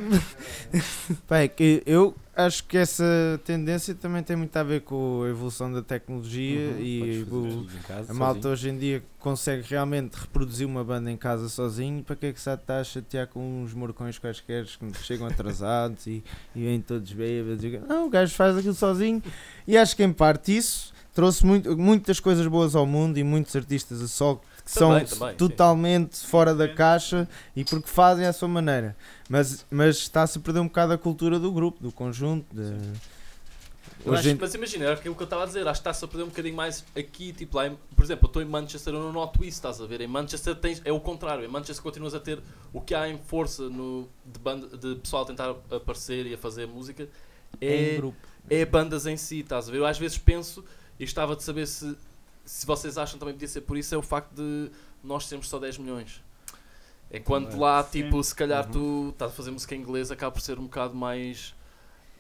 [1.28, 3.04] Pá, é que eu, acho que essa
[3.46, 8.12] tendência também tem muito a ver com a evolução da tecnologia Uhum, e o- casa,
[8.12, 8.54] a malta sozinho.
[8.54, 12.04] hoje em dia consegue realmente reproduzir uma banda em casa sozinho.
[12.04, 16.06] Para que é que se estar a chatear com uns morcões quaisquer que chegam atrasados
[16.08, 16.24] e,
[16.56, 17.64] e vêm todos bêbados?
[17.88, 19.22] Não, o gajo faz aquilo sozinho
[19.68, 23.56] e acho que em parte isso trouxe muito, muitas coisas boas ao mundo e muitos
[23.56, 25.38] artistas a solo que Também, são também, sim.
[25.38, 28.96] totalmente fora da caixa e porque fazem à sua maneira.
[29.30, 32.46] Mas, mas está-se a perder um bocado a cultura do grupo, do conjunto.
[32.54, 32.74] De...
[34.06, 36.08] Hoje acho- mas imagina, era aquilo que eu estava a dizer, acho que está-se a
[36.08, 39.00] perder um bocadinho mais aqui, tipo lá, em- por exemplo, eu estou em Manchester, eu
[39.02, 40.02] não noto isso, estás a ver?
[40.02, 42.40] Em Manchester tens, é o contrário, em Manchester continuas a ter
[42.74, 46.38] o que há em força no, de, banda, de pessoal a tentar aparecer e a
[46.38, 47.08] fazer música
[47.62, 48.18] em é, grupo.
[48.50, 49.80] é bandas em si, estás a ver?
[49.80, 50.64] Eu às vezes penso
[51.00, 51.96] e gostava de saber se,
[52.46, 54.70] se vocês acham também podia ser por isso, é o facto de
[55.04, 56.22] nós termos só 10 milhões.
[57.12, 58.04] Enquanto lá, Sim.
[58.04, 58.72] tipo, se calhar Uhum.
[58.72, 61.54] tu estás a fazer música em inglês, acaba por ser um bocado mais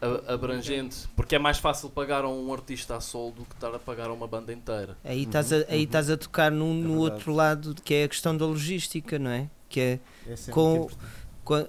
[0.01, 3.73] a- abrangente, porque é mais fácil pagar a um artista a solo do que estar
[3.73, 4.95] a pagar a uma banda inteira.
[5.03, 7.13] Aí estás a, aí estás a tocar num, no verdade.
[7.13, 9.49] outro lado que é a questão da logística, não é?
[9.69, 10.99] Que é É sempre com- importante.
[11.43, 11.67] qua-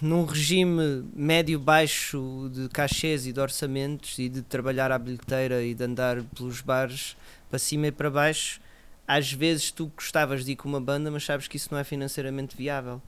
[0.00, 5.84] num regime médio-baixo de cachês e de orçamentos e de trabalhar à bilheteira e de
[5.84, 7.16] andar pelos bares
[7.48, 8.60] para cima e para baixo,
[9.06, 11.84] às vezes tu gostavas de ir com uma banda, mas sabes que isso não é
[11.84, 13.00] financeiramente viável.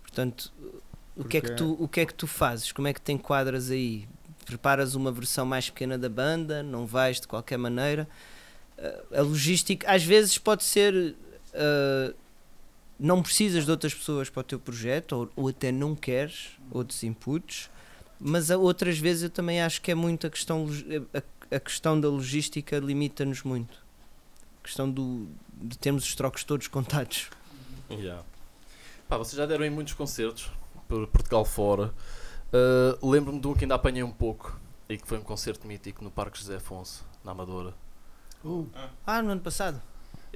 [0.00, 0.52] Portanto,
[1.16, 2.72] o que, é que tu, o que é que tu fazes?
[2.72, 4.08] Como é que te enquadras aí?
[4.46, 6.62] Preparas uma versão mais pequena da banda?
[6.62, 8.08] Não vais de qualquer maneira?
[8.78, 12.14] Uh, a logística às vezes pode ser uh,
[12.98, 17.02] não precisas de outras pessoas para o teu projeto ou, ou até não queres outros
[17.04, 17.70] inputs
[18.18, 20.66] mas a outras vezes eu também acho que é muito a questão
[21.12, 23.81] a, a questão da logística limita-nos muito
[24.62, 27.28] questão do, de termos os trocos todos contados
[27.90, 28.22] Yeah.
[29.08, 30.50] Pá, vocês já deram em muitos concertos
[30.88, 31.92] por Portugal fora.
[33.00, 36.02] Uh, Lembro-me de um que ainda apanhei um pouco e que foi um concerto mítico
[36.02, 37.74] no Parque José Afonso, na Amadora.
[39.06, 39.80] ah no ano passado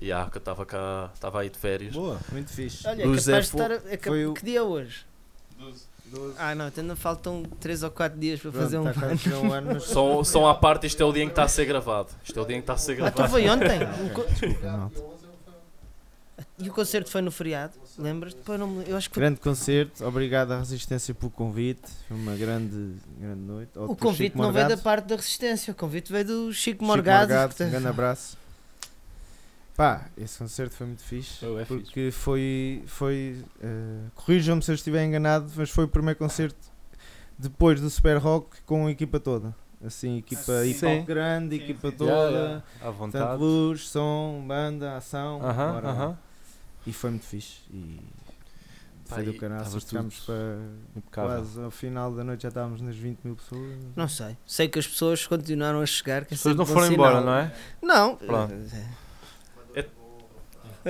[0.01, 1.95] E yeah, que eu estava cá, estava aí de férias.
[1.95, 2.87] Boa, muito fixe.
[2.87, 5.07] olha O é Zé capaz estar a- é foi o- que dia é hoje?
[5.59, 5.85] 12.
[6.39, 8.95] Ah não então ainda faltam 3 ou 4 dias para Pronto, fazer um tá a
[8.95, 9.85] fazer um ano, mas...
[9.85, 12.09] São, são à parte, isto é o dia em que está a ser gravado.
[12.25, 13.29] Isto é o dia em que está a ser ah gravado.
[13.29, 15.01] foi ontem Ah, Um co- desculpa, malta.
[16.59, 19.41] e o concerto foi no feriado lembras depois não me- eu acho que foi Grande
[19.41, 21.83] concerto, obrigado à Resistência pelo convite.
[22.09, 23.71] Foi uma grande, grande noite.
[23.75, 27.33] O convite não veio da parte da resistência, o convite veio do Chico Chico Morgado.
[27.33, 28.37] Morgado, um grande abraço.
[29.77, 31.45] Pá, esse concerto foi muito fixe.
[31.45, 31.83] Oh, é fixe.
[31.83, 32.83] porque foi.
[32.87, 36.57] foi eh, Corrijam-me se eu estiver enganado, mas foi o primeiro concerto
[37.39, 39.55] depois do Super Rock com a equipa toda.
[39.85, 40.71] Assim, equipa Sim.
[40.71, 41.97] hip hop grande, Sim, equipa sim.
[41.99, 42.11] toda.
[42.11, 42.63] Yeah, yeah.
[42.81, 43.39] À vontade.
[43.43, 45.43] luz, som, banda, ação.
[45.43, 45.93] Aham, bora lá.
[45.93, 46.19] aham.
[46.87, 47.61] E foi muito fixe.
[47.71, 48.01] E
[49.05, 50.59] foi do tava Ficámos para
[50.97, 51.31] Impecável.
[51.37, 53.77] quase ao final da noite já estávamos nas 20 mil pessoas.
[53.95, 54.37] Não sei.
[54.47, 56.25] Sei que as pessoas continuaram a chegar.
[56.25, 56.95] Que é As pessoas não foram sinal.
[56.95, 57.55] embora, não é?
[57.83, 58.17] Não.
[58.17, 58.55] Pronto.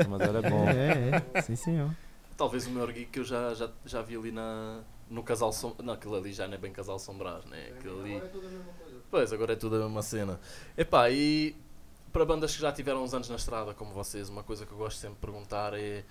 [0.09, 0.68] Mas era bom.
[0.68, 1.90] É, é, sim, sim.
[2.37, 5.87] Talvez o maior geek que eu já, já, já vi ali na, no Casal Sombras.
[5.87, 7.72] Não, aquilo ali já não é bem Casal Sombras, né?
[7.76, 8.22] Aquilo ali.
[9.11, 10.40] Pois, agora é tudo a mesma cena.
[10.76, 11.56] Epá, e
[12.12, 14.78] para bandas que já tiveram uns anos na estrada, como vocês, uma coisa que eu
[14.78, 16.04] gosto sempre de perguntar é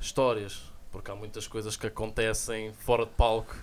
[0.00, 0.62] histórias.
[0.90, 3.54] Porque há muitas coisas que acontecem fora de palco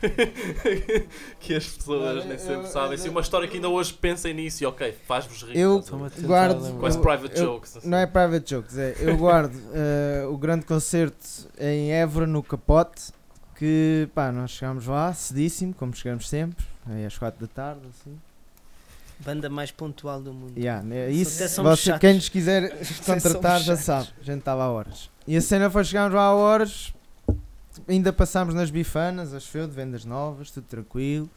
[1.38, 2.96] que as pessoas Olha, nem sempre eu- sabem.
[2.98, 5.58] Se uma história que ainda hoje pensem nisso e ok, faz-vos rir.
[5.58, 5.82] Eu
[6.22, 6.78] guardo.
[6.78, 7.76] Quase private eu- jokes.
[7.76, 7.88] assim.
[7.88, 8.96] Não é private jokes, é.
[8.98, 11.26] Eu guardo eh, o grande concerto
[11.58, 13.12] em Évora, no Capote.
[13.56, 17.82] Que pá, nós chegámos lá cedíssimo, como chegamos sempre, aí às 4 da tarde.
[17.90, 18.18] Assim.
[19.24, 20.58] Banda mais pontual do mundo.
[20.58, 24.70] Yeah, né, isso, somos você, quem nos quiser contratar já sabe, a gente estava a
[24.70, 25.10] horas.
[25.26, 26.92] E a cena foi chegámos lá a horas,
[27.86, 31.30] ainda passámos nas bifanas, acho eu, de vendas novas, tudo tranquilo.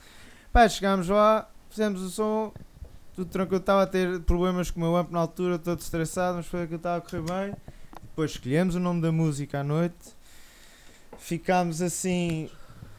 [0.51, 2.51] Pá, chegámos lá, fizemos o som,
[3.15, 6.47] tudo tranquilo, estava a ter problemas com o meu amp na altura, todo estressado, mas
[6.47, 7.55] foi aquilo que estava a correr bem.
[8.01, 10.15] Depois escolhemos o nome da música à noite,
[11.17, 12.49] ficámos assim,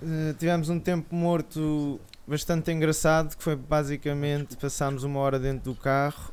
[0.02, 5.74] eh, tivemos um tempo morto bastante engraçado, que foi basicamente passámos uma hora dentro do
[5.78, 6.32] carro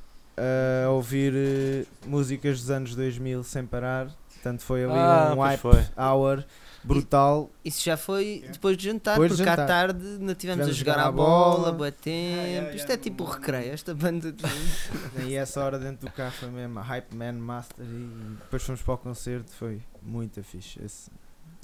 [0.86, 4.08] a ouvir eh, músicas dos anos 2000 sem parar.
[4.34, 5.86] Portanto, foi ali Ah, um hype foi.
[5.98, 6.44] hour
[6.84, 7.50] brutal.
[7.64, 9.68] Isso já foi depois de jantar, Depois de porque à jantar.
[9.68, 11.92] tarde ainda tivemos a Tivemos jogar jogar à à bola, bola.
[11.92, 12.10] tempo.
[12.10, 14.32] Yeah, yeah, Isto yeah, é tipo recreio, esta banda.
[14.34, 14.44] de-
[15.30, 17.86] E essa hora dentro do carro foi mesmo a Hype Man Master.
[17.86, 19.52] E depois fomos para o concerto.
[19.52, 20.84] Foi muito fixe.
[20.84, 21.10] Esse,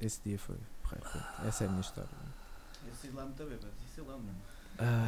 [0.02, 0.56] esse dia foi.
[1.46, 2.10] Essa é a minha história.
[2.88, 3.68] Eu sei lá muito bêbado,
[4.04, 4.40] é mano.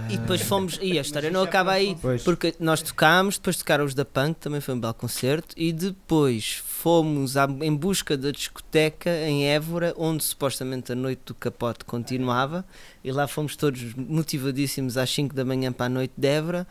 [0.10, 0.78] E depois fomos.
[0.82, 1.98] E a história não acaba aí.
[2.02, 2.24] Pois.
[2.24, 6.56] Porque nós tocámos, depois tocaram os da Punk, também foi um belo concerto, e depois
[6.66, 12.66] fomos à- em busca da discoteca em Évora, onde supostamente a noite do capote continuava,
[13.02, 16.68] e lá fomos todos motivadíssimos às 5 da manhã para a noite de Évora.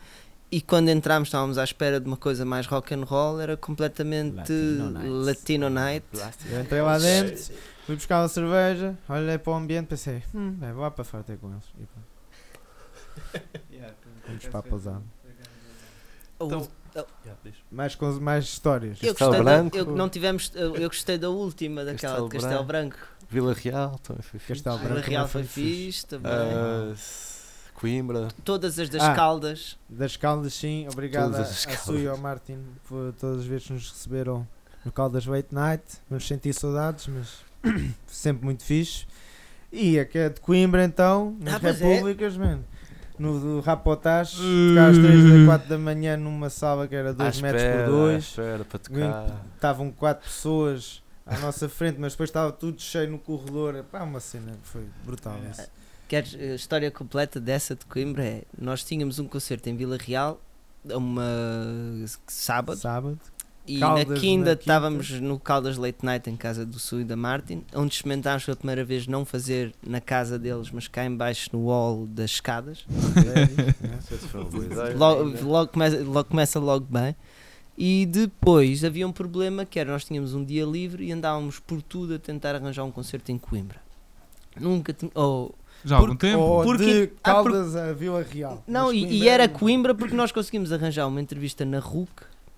[0.51, 4.35] E quando entrámos estávamos à espera de uma coisa mais rock and roll, era completamente
[4.35, 5.09] Latino night.
[5.09, 6.05] Latino night.
[6.61, 7.41] Entrei lá dentro,
[7.85, 11.23] fui buscar uma cerveja, olhei para o ambiente pensei, hum, é, vou lá para fora
[11.23, 11.63] ter com eles.
[14.27, 15.01] Vamos para a pousada.
[16.39, 16.67] Então-.
[17.71, 18.97] Mais, com, mais histórias.
[19.01, 19.77] eu Castelo gostei da, Branco.
[19.77, 22.97] eu, não tivemos, eu, eu gostei da última, daquela Castelo de Castelo Branco.
[23.29, 24.53] Vila Real também foi fixe.
[24.63, 26.31] Castelo Vila Branco Real também foi fixe também.
[26.31, 27.41] Ah, s-
[27.75, 28.27] Coimbra.
[28.43, 29.15] Todas as das Ah.
[29.15, 29.77] Caldas.
[29.89, 30.85] Das Caldas, sim.
[30.91, 31.45] Obrigado a, a.
[31.45, 34.45] Sue e ao Martin por todas as vezes que nos receberam
[34.83, 35.83] no Caldas Late Night.
[36.09, 37.37] Vamos sentir saudades, mas
[38.05, 39.05] sempre muito fixe.
[39.71, 41.85] E a que é de Coimbra, então, nas Ah, pois é.
[41.93, 42.65] Repúblicas, mano.
[43.21, 47.37] No do Rapotage, tocar às 3 da 4 da manhã numa sala que era 2
[47.37, 48.23] À metros por à 2.
[48.23, 49.45] espera para tocar.
[49.55, 53.85] Estavam 4 pessoas à nossa frente, mas depois estava tudo cheio no corredor.
[53.91, 55.37] Pá, uma cena que foi brutal.
[55.45, 55.51] É.
[55.51, 55.69] isso.
[56.07, 58.23] Queres a história completa dessa de Coimbra?
[58.23, 60.41] É, nós tínhamos um concerto em Vila Real,
[60.83, 61.23] uma
[62.27, 63.19] sábado, Sábado.
[63.67, 67.15] E Caldas na quinta estávamos no Caldas Late Night em casa do Sul e da
[67.15, 71.49] Martin, onde experimentámos pela primeira vez não fazer na casa deles, mas cá em baixo
[71.53, 72.85] no wall das escadas.
[74.97, 77.15] Logo, logo, começa, logo começa logo bem.
[77.77, 81.81] E depois havia um problema que era nós tínhamos um dia livre e andávamos por
[81.81, 83.79] tudo a tentar arranjar um concerto em Coimbra.
[84.59, 85.11] Nunca tinha.
[85.15, 85.55] ou
[85.85, 86.43] Já há algum Porque- tempo.
[86.43, 88.63] Ou Porque- de ah, por- Caldas a Vila Real.
[88.67, 89.53] Não, e, e era não.
[89.53, 92.11] Coimbra porque nós conseguimos arranjar uma entrevista na RUC,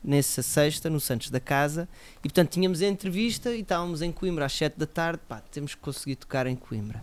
[0.04, 1.88] nessa sexta, no Santos da Casa,
[2.20, 5.74] e portanto tínhamos a entrevista e estávamos em Coimbra às 7 da tarde, pá, temos
[5.76, 7.02] que conseguir tocar em Coimbra.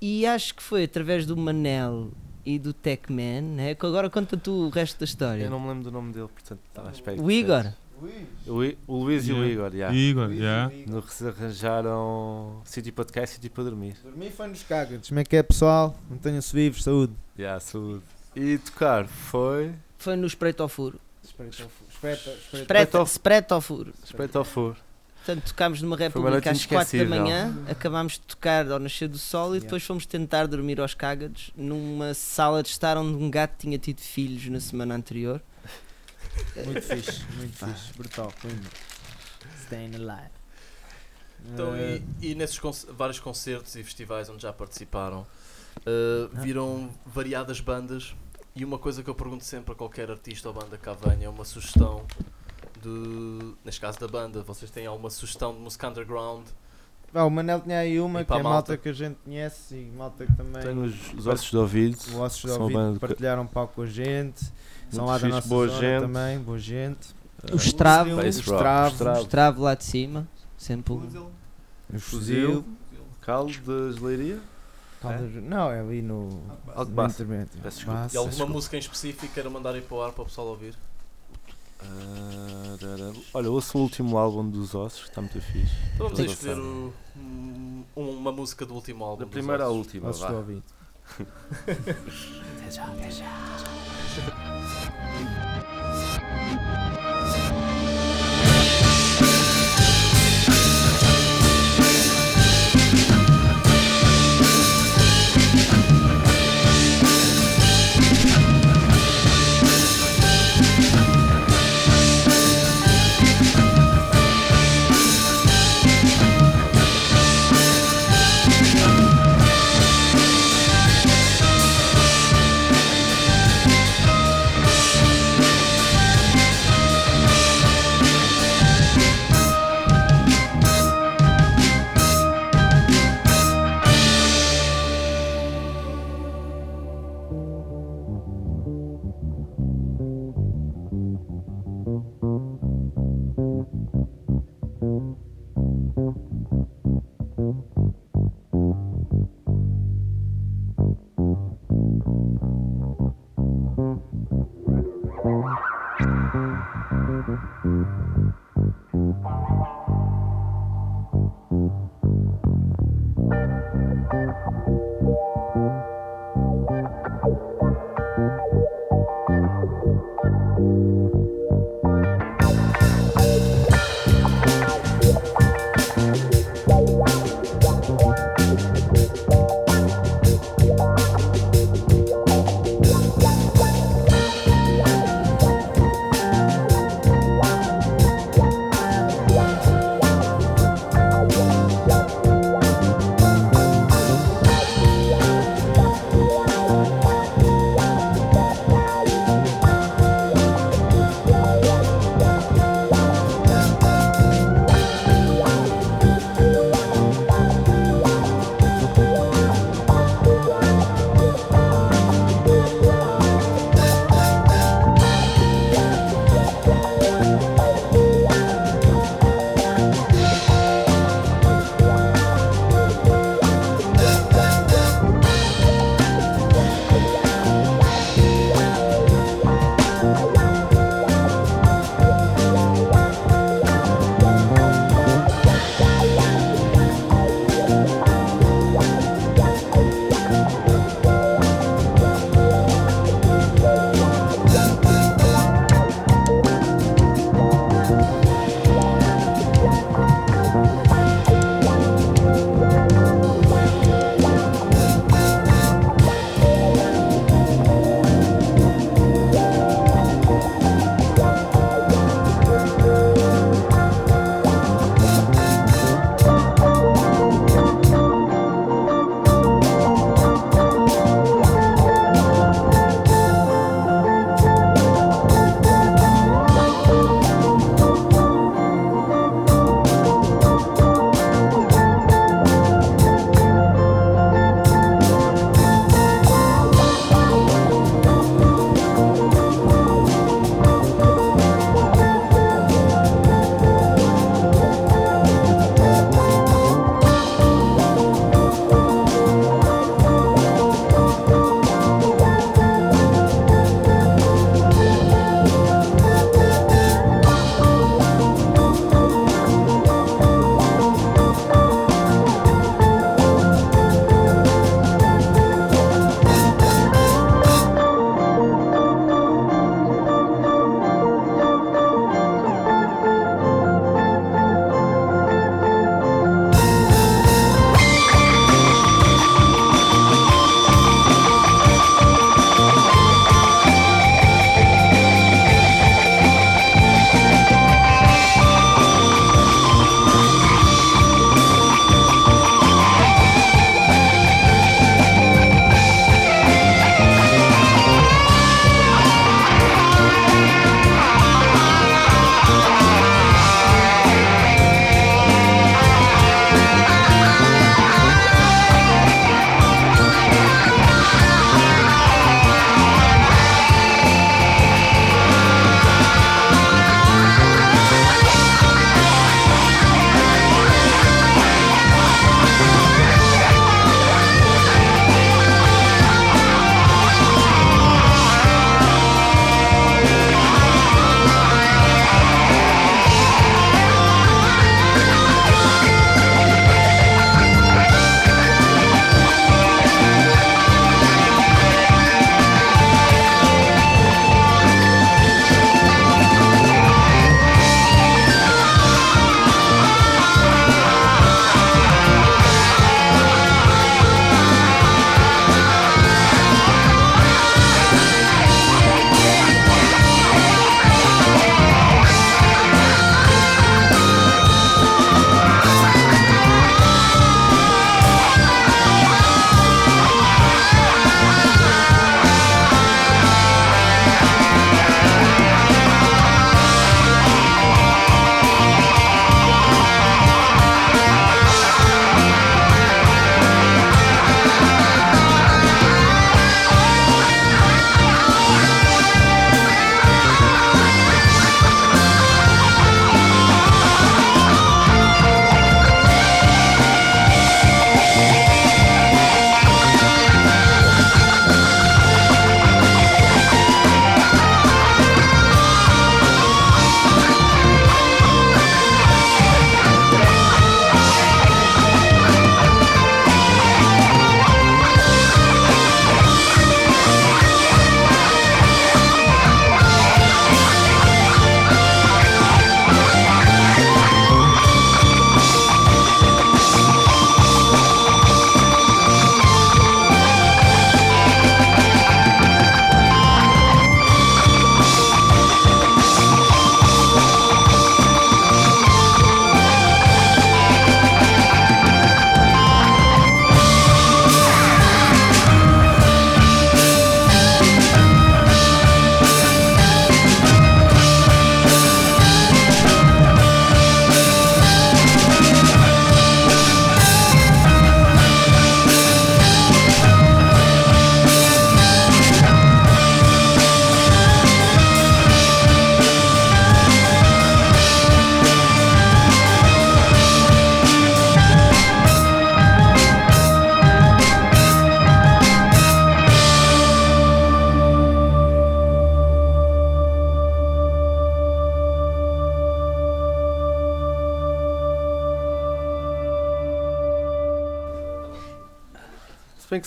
[0.00, 2.10] E acho que foi através do Manel
[2.46, 3.74] e do Techman, né?
[3.74, 5.42] que agora conta tu o resto da história.
[5.44, 7.20] Eu não me lembro do nome dele, portanto estava à espera.
[7.20, 7.72] O Igor.
[8.46, 9.52] O, I- o Luís e o Yeah.
[9.52, 9.92] Igor, já.
[9.92, 10.70] Igor, já.
[10.86, 13.96] No que se arranjaram sítio para tocar e sítio para dormir.
[14.04, 15.08] Dormir foi nos cagades.
[15.08, 15.98] Como é que é, pessoal?
[16.08, 17.12] Mantenham-se vivos, saúde.
[17.36, 18.02] Já, saúde.
[18.36, 19.72] E tocar foi.
[19.98, 21.00] foi no Espreito ao Furo.
[21.24, 21.87] Espreito ao Furo.
[24.38, 24.76] Ao furo.
[25.16, 29.18] Portanto, tocámos numa uma República às 4 da manhã, acabámos de tocar ao nascer do
[29.18, 33.54] sol e depois fomos tentar dormir aos cágados numa sala de estar onde um gato
[33.58, 35.42] tinha tido filhos na semana anterior.
[36.64, 37.92] Muito fixe, muito fixe.
[37.96, 38.32] Brutal.
[39.64, 40.30] Staying alive.
[41.52, 45.26] Então, Eh, e, e nesses conce- vários concertos e festivais onde já participaram,
[45.80, 48.14] uh, viram variadas bandas
[48.58, 51.26] e uma coisa que eu pergunto sempre a qualquer artista ou banda que cá venha
[51.26, 52.04] é uma sugestão
[52.82, 56.46] de, neste caso da banda, vocês têm alguma sugestão de música underground?
[57.12, 58.76] Pá, o Manel tinha aí uma que é a malta malta?
[58.76, 61.96] que a gente conhece e malta que também Tenho os, os ossos de ouvido.
[61.96, 64.44] os ossos de ouvido que- partilharam palco com a gente.
[64.90, 66.00] São lá da nossa boa zona gente.
[66.02, 67.14] também, boa gente.
[67.52, 69.20] O Estravo, Estravo.
[69.22, 71.30] Estravo lá de cima, sempre um-
[71.94, 72.64] O Fuzil.
[73.22, 73.52] Caldo
[73.94, 74.38] de Leiria.
[75.00, 76.28] Caldas- Não, é ali no.
[77.14, 77.60] Intermédio.
[77.62, 78.00] Peço desculpa.
[78.00, 78.14] Baça.
[78.14, 78.52] E alguma desculpa.
[78.52, 80.74] música em específico queira mandar aí para o ar para o pessoal ouvir?
[81.80, 83.12] Rara.
[83.32, 85.72] Olha, ouço o último álbum dos ossos, que está muito fixe.
[85.94, 89.18] Então vamos aí escolher o- um- uma música do último álbum.
[89.20, 89.78] Da dos primeira à Ossos.
[89.78, 90.38] última, Ossos de vá.
[90.38, 90.64] ouvido.
[96.18, 96.97] Thank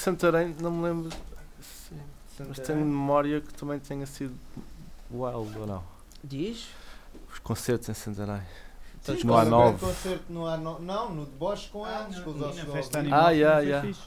[0.01, 1.09] Santarém, não me lembro.
[1.61, 1.99] Sim,
[2.47, 4.35] mas tenho memória que também tenha sido
[5.11, 5.83] wild ou não.
[6.23, 6.69] Diz?
[7.31, 8.41] Os concertos em Santarém.
[9.01, 9.49] Sim, no foi um A9.
[9.49, 10.79] grande concerto no A9.
[10.79, 13.87] Não, no deboche com eles, com os ossos festa animal Ah, yeah, yeah.
[13.87, 14.01] fixe.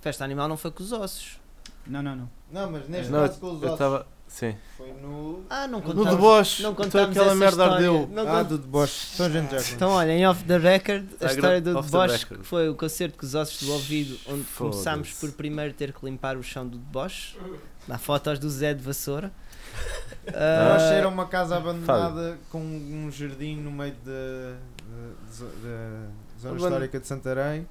[0.00, 1.38] Festa animal não foi com os ossos.
[1.86, 2.30] Não, não, não.
[2.50, 4.06] Não, mas neste Não, caso com os eu ossos.
[4.28, 4.54] Sim.
[4.76, 5.42] Foi no.
[5.50, 6.10] Ah, não No contamos.
[6.10, 6.62] deboche.
[6.62, 7.74] não então contamos aquela essa merda história.
[7.74, 8.08] ardeu.
[8.12, 9.08] Não Ah, cont- do deboche.
[9.14, 9.74] Então gente já.
[9.74, 13.18] Então, olha, em off the record, a Ah, história do deboche, que foi o concerto
[13.18, 16.76] com os ossos do ouvido, onde começámos por primeiro ter que limpar o chão do
[16.78, 17.36] deboche.
[17.88, 19.32] Há fotos do Zé de Vassoura.
[20.26, 24.56] Nós Ah, era uma casa abandonada com um jardim no meio da
[24.88, 27.66] da- zo- da zona histórica de Santarém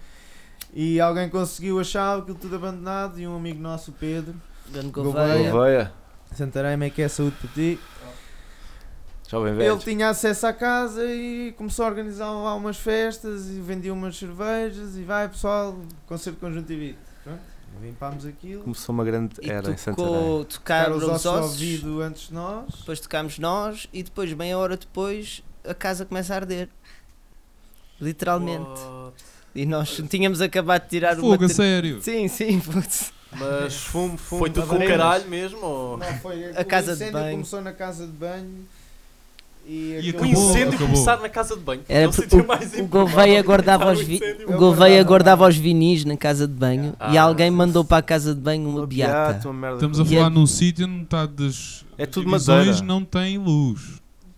[0.74, 4.34] e alguém conseguiu achar aquilo tudo abandonado e um amigo nosso, o Pedro,
[4.92, 5.52] Gouveia.
[5.52, 5.92] Gouveia.
[6.36, 7.80] Santarém, é que é saúde para ti?
[9.30, 9.78] Jovem Ele velho.
[9.80, 14.96] tinha acesso à casa e começou a organizar lá umas festas e vendia umas cervejas
[14.96, 16.98] e vai pessoal, concerto conjuntivite.
[17.26, 17.42] Pronto,
[17.82, 18.64] limpámos aquilo.
[18.64, 20.46] Começou uma grande E era em Santarém.
[20.46, 22.66] Tocaram os os ossos ossos, ouvido antes de nós.
[22.80, 26.70] depois tocámos nós e depois, meia hora depois, a casa começa a arder.
[28.00, 28.64] Literalmente.
[28.80, 29.24] What?
[29.54, 31.56] E nós tínhamos acabado de tirar o Fogo, a material.
[31.56, 32.02] sério.
[32.02, 33.12] Sim, sim, putz.
[33.32, 34.40] Mas Fumo, fumo.
[34.40, 35.60] foi tudo com o caralho mesmo?
[35.62, 35.98] Ou...
[35.98, 37.32] Não, foi A casa o de incêndio banho.
[37.32, 38.66] começou na casa de banho
[39.68, 40.88] e, E O incêndio acabou.
[40.88, 41.82] começar na casa de banho.
[41.90, 45.46] Era É o porque sítio o- mais O Gouveia guardava os, vi o Gouveia guardava
[45.48, 48.68] os vinis na casa de banho Ah, e alguém mandou para a casa de banho
[48.70, 49.34] uma beata.
[49.34, 52.66] beata, uma merda Estamos a falar é- num sítio onde metade das É tudo divisões
[52.68, 52.86] madeira.
[52.88, 53.82] não tem luz.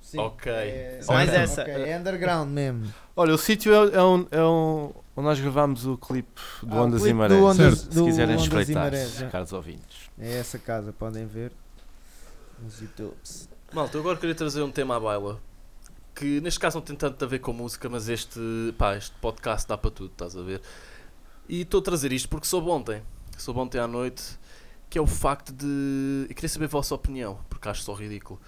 [0.01, 0.51] Sim, Ok.
[0.51, 1.61] é- Mais essa.
[1.61, 2.81] ok, é underground mesmo.
[3.15, 4.91] Olha, o sítio é, é um, é um.
[5.19, 7.41] Onde nós gravámos o clipe do Ah, Ondas clipe e do Marés.
[7.41, 7.77] Ondas- Certo.
[7.93, 10.09] Se do quiserem Ondas espreitar, Marés, caros ouvintes.
[10.17, 11.51] É essa casa, podem ver
[12.61, 13.49] nos YouTubes.
[13.73, 15.41] Malta, eu agora queria trazer um tema à baila
[16.15, 18.39] que neste caso não tem tanto a ver com música, mas este,
[18.77, 20.61] pá, este podcast dá para tudo, estás a ver?
[21.49, 23.01] E estou a trazer isto porque soube ontem,
[23.37, 24.23] soube ontem à noite,
[24.89, 26.27] que é o facto de.
[26.29, 28.39] Eu queria saber a vossa opinião, porque acho só ridículo.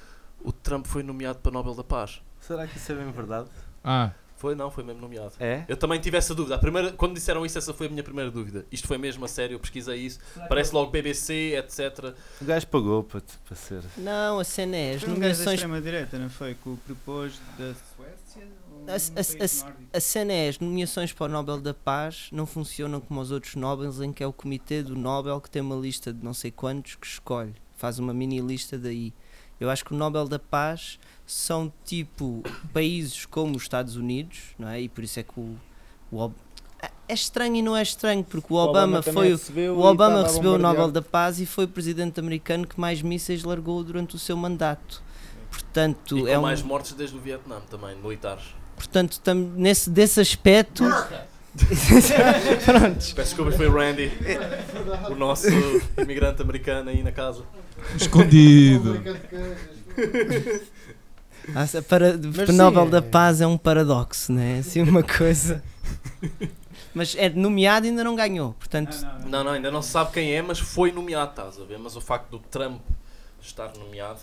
[0.41, 2.22] O Trump foi nomeado para Nobel da Paz.
[2.39, 3.49] Será que isso é bem verdade?
[3.84, 4.11] Ah,
[4.41, 5.33] Foi, não, foi mesmo nomeado.
[5.39, 5.63] É?
[5.67, 6.55] Eu também tive essa dúvida.
[6.55, 8.65] A primeira, quando disseram isso, essa foi a minha primeira dúvida.
[8.71, 10.19] Isto foi mesmo a sério, eu pesquisei isso.
[10.49, 12.15] Parece logo BBC, etc.
[12.41, 13.83] O gajo pagou para, para ser.
[13.97, 15.53] Não, a cena é as Foi um gajo da nomeações.
[15.59, 16.55] extrema-direita, não foi?
[16.55, 18.47] Que o propôs da Suécia?
[18.73, 19.97] ou A- a- a-?
[19.97, 23.53] A cena é as nomeações para o Nobel da Paz não funcionam como os outros
[23.53, 26.49] Nobels em que é o comitê do Nobel que tem uma lista de não sei
[26.49, 29.13] quantos que escolhe, faz uma mini lista daí.
[29.59, 30.97] Eu acho que o Nobel da Paz
[31.34, 34.82] são tipo países como os Estados Unidos, não é?
[34.82, 35.55] E por isso é que o,
[36.11, 36.36] o Ob-
[37.07, 40.23] é estranho e não é estranho porque o Obama, também foi o recebeu o Obama
[40.23, 40.57] recebeu o.
[40.57, 44.36] Nobel da Paz e foi o presidente americano que mais mísseis largou durante o seu
[44.36, 45.01] mandato.
[45.49, 48.43] Portanto, E com é um, mais mortes desde o Vietnã também, militares.
[48.75, 50.84] portanto tam, nesse desse aspecto
[52.65, 52.95] Pronto.
[52.95, 54.09] Peço desculpa, foi o Randy,
[55.11, 55.47] o nosso
[55.97, 57.43] imigrante americano aí na casa.
[57.95, 59.01] escondido.
[61.55, 64.59] Ah, Para, Mas o Nobel é- da Paz é um paradoxo, não é?
[64.59, 65.63] Assim uma coisa.
[66.93, 68.53] Mas é nomeado e ainda não ganhou.
[68.53, 69.29] Portanto, Não, não, não.
[69.29, 71.77] Não, não, ainda não se sabe quem é, mas foi nomeado, estás a ver?
[71.79, 72.81] Mas o facto do Trump
[73.41, 74.19] estar nomeado,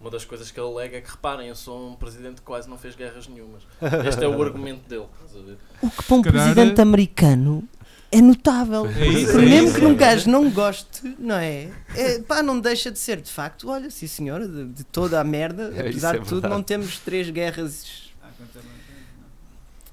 [0.00, 2.68] uma das coisas que ele alega é que, reparem, eu sou um presidente que quase
[2.68, 3.62] não fez guerras nenhumas.
[4.06, 5.58] Este é o argumento dele, estás a ver?
[5.82, 7.64] o que para um calhar- presidente americano
[8.10, 8.86] é notável.
[8.86, 9.78] É isso, Porque é mesmo isso.
[9.78, 11.68] que um gajo não goste, não é?
[11.94, 12.18] é?
[12.20, 15.72] Pá, não deixa de ser, de facto, olha, sim senhora, de, de toda a merda,
[15.76, 16.54] É, apesar é de tudo, verdade.
[16.54, 18.08] não temos três guerras.
[18.22, 18.28] Ah,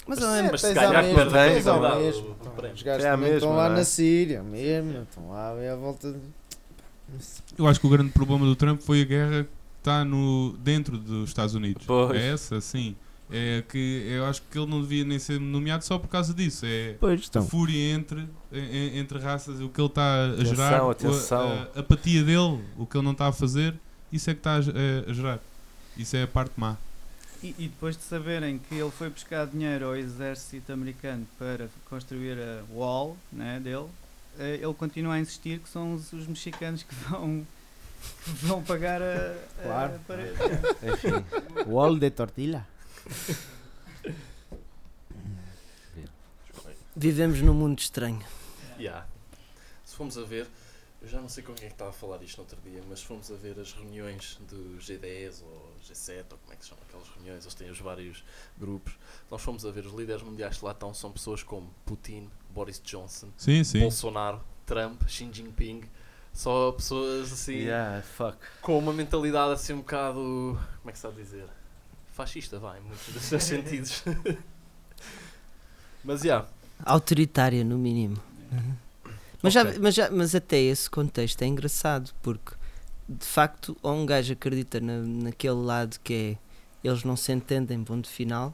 [0.07, 1.99] Mas, Mas, olha, mas se tens ganhar, à perde a mesma, qualidade tens à do-
[2.03, 2.21] mesma.
[2.21, 2.75] do prémio.
[2.75, 3.69] Os gajos É estão mesma, lá é?
[3.69, 6.19] na Síria, mesmo, estão lá à volta de...
[7.57, 9.49] Eu acho que o grande problema do Trump foi a guerra que
[9.79, 11.83] está no, dentro dos Estados Unidos.
[11.85, 12.19] Pois.
[12.19, 12.95] É essa, sim.
[13.31, 16.63] É que eu acho que ele não devia nem ser nomeado só por causa disso.
[16.65, 17.47] É Pois a estão.
[17.47, 21.39] fúria entre, en- entre raças, o que ele está a gerar, o- atenção.
[21.73, 23.73] A, a apatia dele, o que ele não está a fazer,
[24.11, 25.39] isso é que está a, a- a gerar.
[25.97, 26.77] Isso é a parte má.
[27.41, 32.37] E, e depois de saberem que ele foi buscar dinheiro ao exército americano para construir
[32.39, 33.85] a wall né, dele,
[34.39, 37.45] eh, ele continua a insistir que são os, os mexicanos que vão,
[38.23, 39.99] que vão pagar a, a Claro.
[40.07, 40.33] parede.
[40.83, 41.25] Enfim.
[41.67, 42.67] Wall de tortilla.
[46.95, 48.23] Vivemos num mundo estranho.
[48.79, 49.05] Yeah.
[49.83, 50.47] Se formos a ver,
[51.01, 52.81] eu já não sei com quem é que estava a falar isto no outro dia,
[52.89, 56.63] mas se formos a ver as reuniões do G10 ou G7, ou como é que
[56.63, 58.23] se chamam aquelas reuniões, eles têm os vários
[58.57, 58.93] grupos.
[59.29, 62.81] Nós fomos a ver os líderes mundiais que lá estão, são pessoas como Putin, Boris
[62.83, 63.79] Johnson, Sim, sim.
[63.81, 65.83] Bolsonaro, Trump, Xi Jinping.
[66.33, 68.37] Só pessoas assim Yeah, fuck.
[68.61, 70.19] com uma mentalidade assim um bocado.
[70.79, 71.47] Como é que se sabe dizer?
[72.15, 74.03] Fascista, vai, em muitos desses sentidos.
[76.03, 76.45] Mas já,
[76.83, 78.17] Autoritária, no mínimo.
[78.51, 78.75] Uhum.
[79.41, 79.77] Mas, já, Ok.
[79.79, 82.53] mas, já, mas até esse contexto é engraçado, porque
[83.07, 86.37] de facto, ou um gajo acredita na, naquele lado que
[86.83, 88.53] é eles não se entendem, ponto final,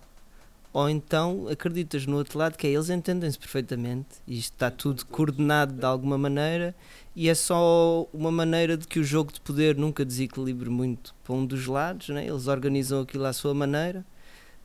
[0.74, 5.06] ou então acreditas no outro lado que é eles entendem-se perfeitamente e isto está tudo
[5.06, 6.76] coordenado de alguma maneira
[7.16, 11.36] e é só uma maneira de que o jogo de poder nunca desequilibre muito para
[11.36, 12.26] um dos lados, né?
[12.26, 14.06] eles organizam aquilo à sua maneira.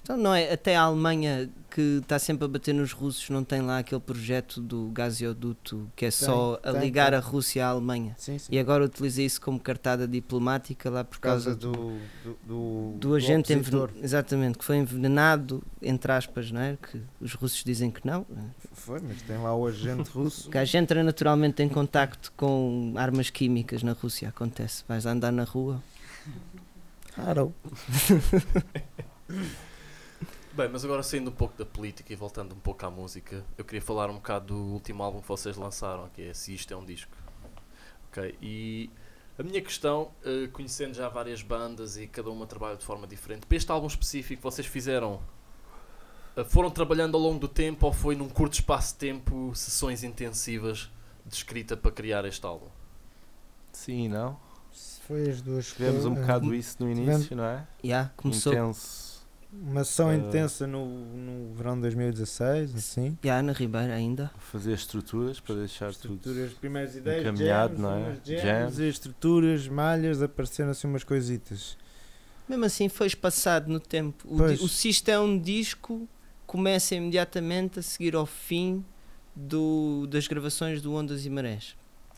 [0.07, 3.61] Então não é, até a Alemanha que está sempre a bater nos russos não tem
[3.61, 7.19] lá aquele projeto do gasoduto que é só a tem, ligar tem.
[7.19, 8.15] a Rússia à Alemanha.
[8.17, 8.47] Sim, sim.
[8.53, 12.39] E agora utiliza isso como cartada diplomática lá por Por causa causa do, do, do,
[12.47, 16.79] do, do agente envenenado, exatamente, que foi envenenado, entre aspas, não é?
[16.81, 18.25] Que os russos dizem que não.
[18.75, 20.47] Foi, mas tem lá o agente russo.
[20.47, 24.85] O gajo entra naturalmente em contacto com armas químicas na Rússia, acontece.
[24.87, 25.83] Vais andar na rua.
[27.13, 27.53] Claro.
[30.57, 33.65] Bem, mas agora saindo um pouco da política e voltando um pouco à música, eu
[33.65, 36.77] queria falar um bocado do último álbum que vocês lançaram, que é Se Isto é
[36.79, 37.15] um Disco.
[38.09, 38.89] Ok, e
[39.39, 43.45] a minha questão, eh, conhecendo já várias bandas e cada uma trabalha de forma diferente,
[43.45, 45.21] para este álbum específico vocês fizeram,
[46.35, 50.03] eh, foram trabalhando ao longo do tempo ou foi num curto espaço de tempo, sessões
[50.03, 50.91] intensivas
[51.27, 52.69] de escrita para criar este álbum?
[53.73, 54.41] Sim não.
[55.07, 57.67] Foi as duas Tivemos um bocado isso no início, não é?
[57.85, 58.55] Já, começou.
[58.55, 59.06] Intenso.
[59.63, 63.17] Uma sessão Eh, intensa no, no verão de 2016, assim.
[63.23, 64.31] Já, na Ribeira ainda.
[64.39, 66.61] Fazer estruturas para deixar Estruturas, tudo.
[66.61, 68.17] primeiras ideias, encaminhado, não é?
[68.25, 71.77] jams, e estruturas, malhas, apareceram assim umas coisitas.
[72.49, 74.27] Mesmo assim, foi espaçado no tempo.
[74.29, 74.61] O, Pois.
[74.61, 76.09] o Sisto é um disco,
[76.47, 78.85] começa imediatamente a seguir ao fim
[79.35, 81.77] do, das gravações do Ondas e Marés.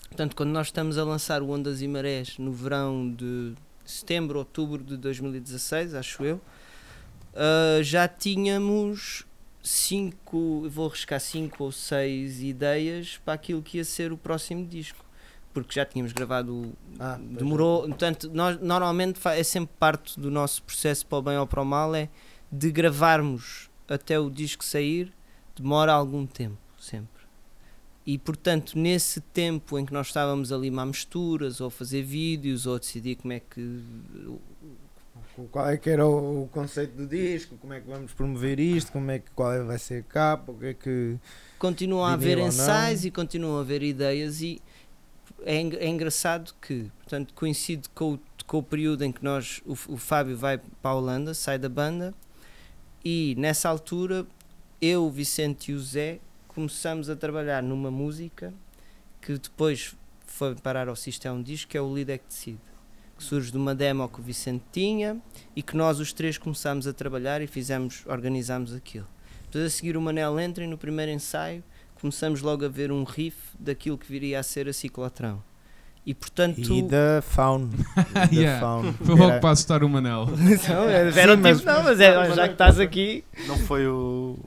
[0.09, 4.83] Portanto, quando nós estamos a lançar o Ondas e Marés no verão de setembro, outubro
[4.85, 6.41] de 2016, acho eu,
[7.39, 9.25] ah, já tínhamos
[9.63, 15.05] cinco, vou arriscar cinco ou seis ideias para aquilo que ia ser o próximo disco.
[15.55, 17.37] Porque já tínhamos gravado Ah, é.
[17.37, 21.63] demorou, portanto, nós normalmente é sempre parte do nosso processo para o bem ou para
[21.63, 22.09] o mal é
[22.51, 25.13] de gravarmos até o disco sair,
[25.57, 27.23] demora algum tempo, sempre.
[28.07, 32.67] E portanto, nesse tempo em que nós estávamos a limar misturas, ou a fazer vídeos,
[32.67, 33.83] ou a decidir como é que
[35.51, 38.93] Qual é que era o, o conceito do disco, como é que vamos promover isto,
[38.93, 41.17] como é que, qual é, vai ser a capa, o que é que...
[41.59, 44.61] continuam a haver ensaios e continuam a haver ideias e
[45.43, 49.73] é, é engraçado que portanto coincide com o, com o período em que nós o,
[49.73, 52.15] o Fábio vai para a Holanda sai da banda
[53.05, 54.27] e nessa altura
[54.81, 58.53] eu o Vicente e o Zé começamos a trabalhar numa música
[59.21, 59.95] que depois
[60.27, 62.59] foi parar ao Sistema um disco que é o Líder é que Decide
[63.19, 65.19] que surge de uma demo que o Vicente tinha
[65.55, 69.07] e que nós os três começámos a trabalhar e fizemos, organizámos aquilo
[69.51, 71.63] depois a seguir o Manel entra e no primeiro ensaio
[72.01, 75.43] começamos logo a ver um riff daquilo que viria a ser a ciclotrão.
[76.07, 76.59] E portanto.
[76.73, 77.69] E da Faun.
[78.15, 78.61] da Yeah.
[78.61, 78.93] Faun.
[78.95, 80.27] Foi logo Era- para assustar o Manel.
[80.69, 83.25] Não, era, Sim, era o mas- tipo, não, mas é, já que estás aqui.
[83.47, 84.39] Não foi o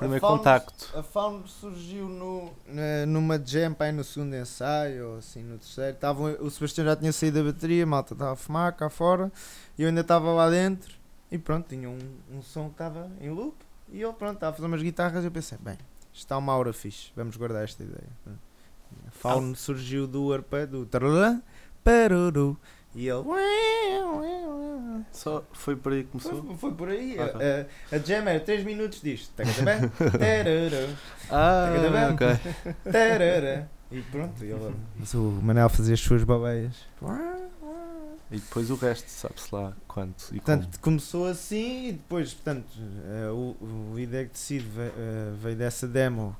[0.00, 0.98] primeiro A Faun- contacto.
[0.98, 2.50] A Faun surgiu no,
[3.06, 5.96] numa jam aí no segundo ensaio, ou assim no terceiro.
[5.96, 9.30] Tavam, o Sebastião já tinha saído da bateria, a malta estava a fumar cá fora,
[9.78, 10.92] e eu ainda estava lá dentro,
[11.30, 11.98] e pronto, tinha um,
[12.32, 13.54] um som que estava em loop,
[13.92, 15.74] e eu pronto, estava a fazer umas guitarras, e eu pensei, bem,
[16.12, 18.08] isto está uma aura fixe, vamos guardar esta ideia.
[19.06, 21.40] A Faun surgiu do arpa, do tararã,
[21.84, 22.56] paruru,
[22.94, 23.24] e ele...
[25.12, 26.42] Só foi por aí que começou.
[26.44, 27.16] Foi, foi por aí.
[27.18, 27.24] Ah,
[27.92, 29.32] A, a, a jam era 3 minutos disto.
[29.34, 29.88] Tacatambá,
[30.18, 30.94] tarará,
[31.30, 33.70] Ah, Tacatambá, ok.
[33.92, 36.76] E pronto, e ele, mas o Manel fazia as suas babeias.
[38.30, 43.28] E depois o resto, sabe-se lá quanto e Portanto, começou assim e depois, portanto, eh,
[43.32, 43.56] o,
[43.92, 46.36] o Ideia que Decide veio, eh, veio dessa demo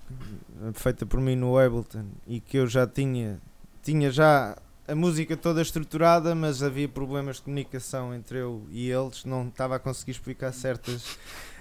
[0.63, 3.41] eh, feita por mim no Ableton e que eu já tinha,
[3.83, 4.57] tinha já
[4.91, 9.77] a música toda estruturada, mas havia problemas de comunicação entre eu e eles, não estava
[9.77, 11.17] a conseguir explicar certas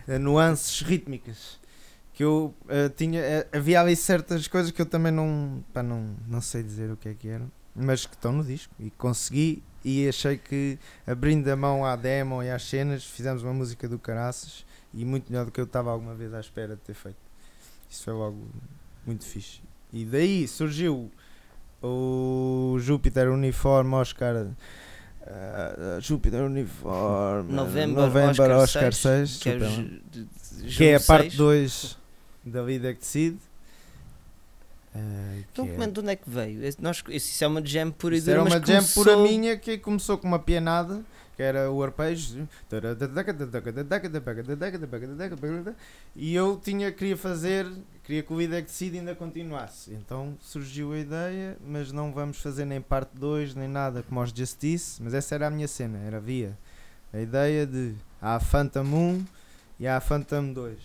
[0.08, 1.60] eh, nuances rítmicas.
[2.12, 6.16] Que eu eh, tinha, eh, havia ali certas coisas que eu também não, pá, não,
[6.28, 9.64] não sei dizer o que é que eram, mas que estão no disco e consegui
[9.86, 14.00] e achei que abrindo a mão à demo e às cenas, fizemos uma música do
[14.00, 17.20] caraças e muito melhor do que eu estava alguma vez à espera de ter feito.
[17.88, 18.50] Isso foi logo
[19.06, 19.62] muito fixe.
[19.94, 21.12] E daí surgiu
[21.82, 24.48] o Júpiter Uniforme Oscar.
[25.26, 30.00] ah, Júpiter Uniforme November, November Oscar Oscar 6, 6, que é, ju-
[30.78, 31.36] que é a parte 6.
[31.38, 31.98] 2
[32.46, 33.38] da Vida que Decide.
[34.96, 35.00] Ah,
[35.52, 36.60] Então, que é- de onde é que veio?
[36.80, 39.56] Nós, isso é uma jam pura e Isso dura, era uma jam começou- pura minha
[39.58, 41.02] que começou com uma pianada,
[41.40, 42.50] que era o arpejo.
[46.14, 47.66] E eu tinha, queria fazer,
[48.04, 49.94] queria que o que Decide ainda continuasse.
[49.94, 54.32] Então surgiu a ideia, mas não vamos fazer nem parte 2 nem nada como aos
[54.32, 56.58] Justice, mas essa era a minha cena, era havia
[57.14, 59.26] a ideia de há a Phantom 1
[59.80, 60.78] e há a Phantom 2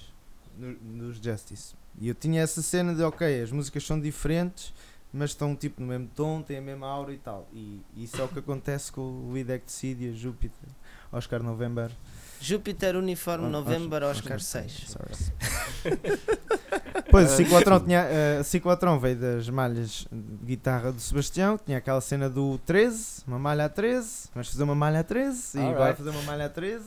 [0.56, 1.74] no- nos Justice.
[2.00, 4.72] E eu tinha essa cena de ok, as músicas são diferentes,
[5.14, 7.48] mas estão tipo no mesmo tom, têm a mesma aura e tal.
[7.52, 10.68] E isso é o que acontece com o Vida é que Decide e a Júpiter,
[11.12, 11.90] Oscar November.
[12.40, 14.72] Júpiter Uniforme Os- November os- Oscar os- 6.
[14.88, 15.14] Sorry.
[17.10, 21.78] Pois, o ciclotrão, tinha, eh, o ciclotrão veio das malhas de guitarra do Sebastião, tinha
[21.78, 25.60] aquela cena do 13, uma malha a 13, vamos fazer uma malha a 13, e
[25.60, 25.74] Alright.
[25.76, 26.84] agora fazer uma malha a 13,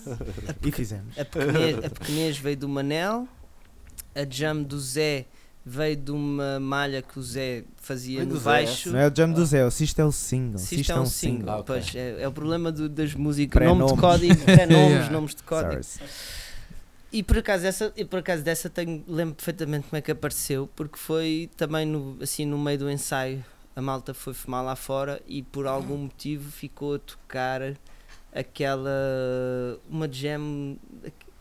[0.65, 1.17] e fizemos.
[1.17, 3.27] A pequenez, a pequenez veio do Manel,
[4.15, 5.25] a jam do Zé
[5.69, 8.91] veio de uma malha que o Zé fazia Veio no baixo.
[8.91, 10.57] Não é o Jam do Zé, o Sisto é o single.
[10.59, 11.65] Se isto é um single, Ah, ok.
[11.65, 15.11] pois é, é o problema do- das músicas, nome de código, pré-nomes, Yeah.
[15.11, 15.83] nomes de código.
[15.83, 16.09] Sorry.
[17.11, 20.69] E por acaso, essa, e por acaso dessa tenho, lembro perfeitamente como é que apareceu,
[20.75, 23.43] porque foi também no, assim, no meio do ensaio,
[23.75, 27.61] a malta foi fumar lá fora e por algum motivo ficou a tocar
[28.33, 28.89] aquela,
[29.89, 30.77] uma jam,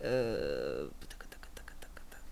[0.01, 0.91] uh,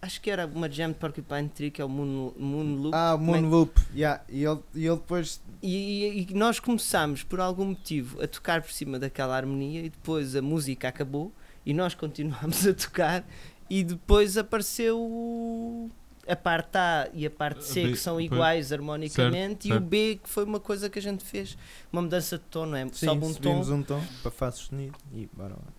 [0.05, 2.95] acho que era uma jam de Porcupine Tree, que é o Moon, Moon Loop.
[2.95, 6.35] Ah, o Como é Moon Loop, yeah, e, ele, e ele depois, E, e- e
[6.35, 10.89] nós começámos por algum motivo a tocar por cima daquela harmonia e depois a música
[10.89, 11.33] acabou
[11.65, 13.25] e nós continuámos a tocar
[13.71, 15.91] e depois apareceu o-
[16.27, 19.83] a parte A e a parte C que são iguais harmonicamente e certo.
[19.83, 21.57] o B que foi uma coisa que a gente fez,
[21.93, 22.87] uma mudança de tom, não é?
[22.89, 23.61] sim, Sobe um tom.
[23.61, 25.73] um tom para Fá sustenido, e bora lá.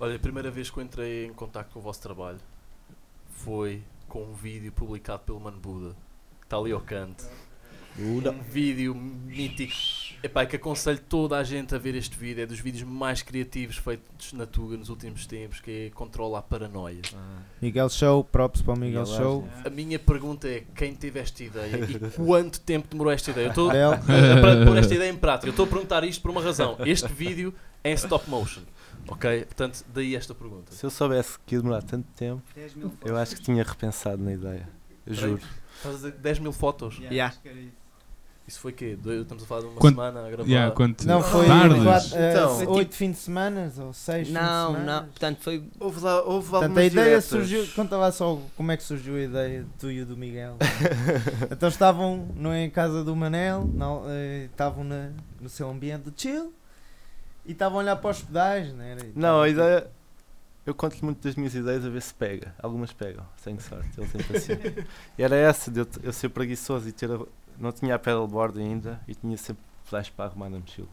[0.00, 2.38] Olha, a primeira vez que eu entrei em contato com o vosso trabalho
[3.44, 5.96] foi com um vídeo publicado pelo Mano Buda,
[6.40, 7.24] que está ali ao canto.
[7.98, 9.74] Um vídeo mítico.
[10.22, 12.42] Epá, é que aconselho toda a gente a ver este vídeo.
[12.42, 16.42] É dos vídeos mais criativos feitos na Tuga nos últimos tempos, que é Controla a
[16.42, 17.02] Paranoia.
[17.14, 19.48] Ah, Miguel Show, props para o Miguel Miguel Show.
[19.66, 23.46] A minha pergunta é quem teve esta ideia e quanto tempo demorou esta ideia?
[23.46, 23.90] Eu estou Bel,
[24.40, 25.48] para pôr esta ideia em prática.
[25.48, 26.78] Eu estou a perguntar isto por uma razão.
[26.86, 27.52] Este vídeo
[27.84, 28.62] é em stop motion.
[29.08, 29.44] Ok?
[29.44, 30.72] Portanto, daí esta pergunta.
[30.72, 34.22] Se eu soubesse que ia demorar tanto tempo, 10 mil eu acho que tinha repensado
[34.22, 34.68] na ideia.
[35.06, 35.40] Eu juro.
[35.76, 36.94] Estás a dizer 10 mil fotos?
[36.94, 37.32] Yeah, Yeah.
[37.34, 37.82] acho que era isso.
[38.46, 38.98] Isso foi quê?
[39.20, 40.48] Estamos a falar de uma Quanto- semana a gravar.
[40.50, 41.82] Yeah, quanto não foi tardes.
[41.84, 42.56] quatro, eh, Então.
[42.72, 45.00] Oito tipo- fins de semana ou seis fins Não, de semana.
[45.00, 47.66] não, portanto foi Houve lá, houve Portanto, a ideia surgiu.
[47.74, 50.56] Conta lá só como é que surgiu a ideia tu e o do Miguel.
[51.50, 56.10] então estavam não é, em casa do Manel, não, eh, estavam na- no seu ambiente
[56.10, 56.52] de chill
[57.46, 58.92] e estavam a olhar para os pedais, né?
[58.92, 59.86] Era- Não, a ideia.
[60.64, 62.54] Eu conto-lhe muito das minhas ideias a ver se pega.
[62.62, 64.52] Algumas pegam, tenho sorte, ele sempre assim.
[65.18, 67.10] E era essa de eu, ser preguiçoso e ter.
[67.10, 67.20] a-
[67.58, 70.86] não tinha a pedalboard ainda e tinha sempre flash para arrumar na mochila.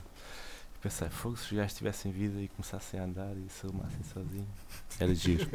[0.75, 3.99] E pensei, fogo, se os gajos tivessem vida e começassem a andar e se arrumassem
[4.11, 4.47] sozinho,
[4.99, 5.47] era giro.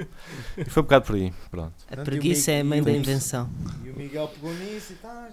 [0.57, 1.72] E foi um bocado por aí, pronto.
[1.90, 3.51] a preguiça é a mãe da invenção.
[3.84, 5.28] E o Miguel pegou nisso e tá,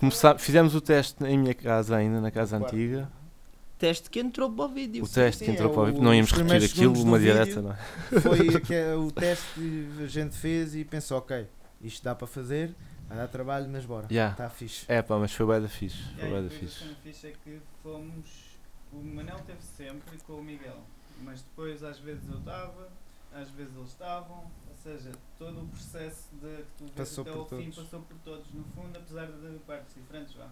[0.00, 2.74] Começar, fizemos o teste em minha casa ainda, na casa Quarto.
[2.74, 3.08] antiga.
[3.78, 5.04] Teste que entrou para o vídeo.
[5.04, 7.60] O teste sim, entrou é para o vídeo, não íamos os repetir aquilo, uma direta,
[7.60, 8.20] não é?
[8.20, 11.46] Foi que é o teste que a gente fez e pensou, ok,
[11.82, 12.74] isto dá para fazer,
[13.06, 14.06] vai dar trabalho, mas bora.
[14.10, 14.32] Yeah.
[14.32, 14.86] Está fixe.
[14.88, 16.02] É pá, mas foi bem da fixe.
[16.18, 16.94] Foi bem da depois a fixe.
[17.02, 18.56] fixe é que fomos.
[18.92, 20.78] O Manel teve sempre com o Miguel,
[21.22, 22.88] mas depois às vezes eu estava,
[23.34, 27.30] às vezes eles estavam, ou seja, todo o processo de que tu vês Passou até
[27.32, 27.76] ao fim todos.
[27.76, 30.48] passou por todos, no fundo, apesar de partes diferentes, vá.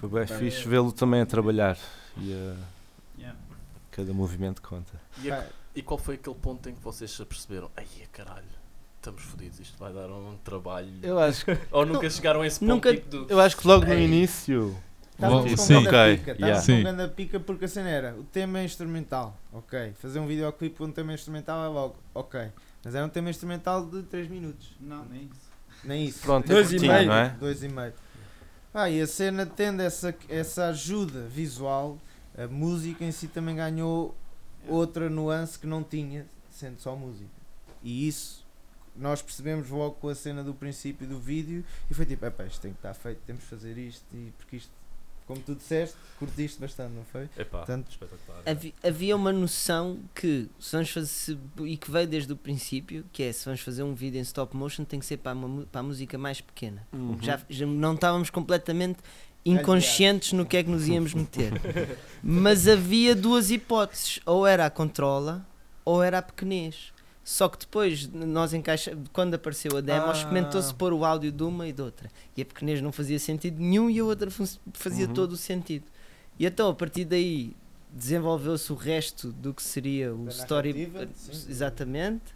[0.00, 1.76] Foi bem Bem, fixe é- vê-lo também a trabalhar
[2.16, 2.56] e a,
[3.18, 3.38] Yeah.
[3.90, 4.98] cada movimento conta.
[5.22, 5.46] E, a-
[5.76, 7.70] e qual foi aquele ponto em que vocês se aperceberam?
[7.76, 8.46] Ai, caralho,
[8.96, 10.88] estamos fodidos, isto vai dar um trabalho.
[11.02, 13.26] Eu acho, que- Ou nunca chegaram a esse ponto Nunca- tipo do.
[13.28, 14.04] eu acho que logo no Ei.
[14.06, 14.74] início.
[15.12, 15.82] Estávamos com sim.
[15.82, 16.58] grande Ok, pica, yeah.
[16.60, 19.92] estávamos com grande pica porque a cena era, o tema é instrumental, ok.
[20.00, 22.48] Fazer um videoclipe com um tema instrumental é logo, ok.
[22.82, 25.50] Mas era um tema instrumental de 3 minutos, Não, nem isso.
[25.84, 26.20] nem isso.
[26.22, 27.06] Pronto, Dois é e curtinho, meio.
[27.08, 27.28] não é?
[27.38, 27.92] Dois e meio.
[28.72, 31.98] Ah, e a cena tendo essa, essa ajuda visual,
[32.38, 34.14] a música em si também ganhou
[34.68, 37.30] outra nuance que não tinha, sendo só música.
[37.82, 38.46] E isso
[38.94, 42.72] nós percebemos logo com a cena do princípio do vídeo e foi tipo, isto tem
[42.72, 44.70] que estar feito, temos de fazer isto e porque isto,
[45.30, 47.28] como tu disseste, curtiste bastante, não foi?
[47.38, 48.42] Epá, Portanto, espetacular.
[48.44, 53.04] Havi- havia uma noção que se vamos fazer se- e que veio desde o princípio,
[53.12, 55.34] que é se vamos fazer um vídeo em stop motion tem que ser para a,
[55.36, 56.86] mu- para a música mais pequena.
[56.92, 57.16] Uhum.
[57.22, 58.98] Já, já não estávamos completamente
[59.44, 61.52] inconscientes no que é que nos íamos meter.
[62.22, 65.46] Mas havia duas hipóteses, ou era a controla
[65.84, 66.92] ou era a pequenez.
[67.32, 70.12] Só que depois nós encaixa, quando apareceu a demo, Ah.
[70.12, 72.10] experimentou-se pôr o áudio de uma e de outra.
[72.36, 74.28] E a pequenez não fazia sentido nenhum e a outra
[74.74, 75.14] fazia Uhum.
[75.14, 75.84] todo o sentido.
[76.40, 77.54] E então a partir daí
[77.92, 81.46] desenvolveu-se o resto do que seria o Da story sim.
[81.48, 82.34] exatamente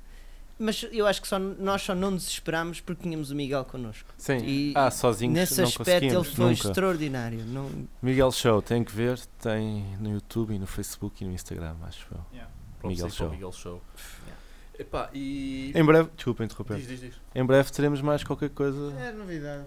[0.57, 4.09] Mas eu acho que só, nós só não desesperámos porque tínhamos o Miguel connosco.
[4.17, 4.39] Sim.
[4.47, 6.69] E ah, sozinhos Nesse não aspecto ele foi nunca.
[6.69, 7.45] extraordinário.
[7.47, 7.69] Não,
[8.01, 12.07] Miguel Show, tem que ver, tem no YouTube e no Facebook e no Instagram, acho
[12.13, 12.21] eu.
[12.33, 12.51] Yeah.
[12.85, 13.31] Miguel Show.
[13.31, 13.83] Miguel Show.
[14.79, 15.71] Epá, e.
[15.75, 17.15] Em breve, desculpa interromper, Diz, diz, diz.
[17.35, 19.63] em breve teremos mais qualquer coisa É novidade.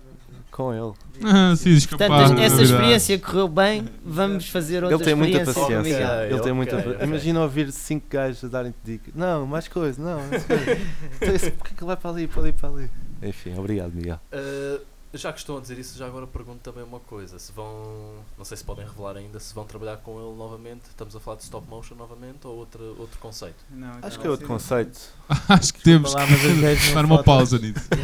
[0.51, 0.93] com ele.
[1.23, 2.07] Ah, sim, escapar.
[2.09, 5.63] Portanto, de essa experiência correu bem, vamos fazer outra Ele tem muita experiência com o
[5.63, 5.99] paciência.
[5.99, 6.15] Miguel.
[6.23, 6.31] Miguel.
[6.35, 7.07] ele tem muita ok, pa- ok.
[7.07, 9.13] Imagina ouvir cinco gajos a darem-te dicas.
[9.15, 10.71] Não, mais coisa, não, mais coisa.
[11.21, 12.89] então, porquê que ele vai para ali, para ali, para ali?
[13.23, 14.19] Enfim, obrigado, Miguel.
[14.33, 14.81] Uh,
[15.13, 17.39] já que estão a dizer isso, já agora pergunto também uma coisa.
[17.39, 21.15] Se vão, não sei se podem revelar ainda, se vão trabalhar com ele novamente, estamos
[21.15, 23.63] a falar de stop motion novamente ou outro, outro conceito?
[23.69, 24.53] Não, Acho que é outro sim.
[24.53, 24.99] conceito.
[25.49, 27.87] Acho que temos lá, que não dar uma pausa nisso.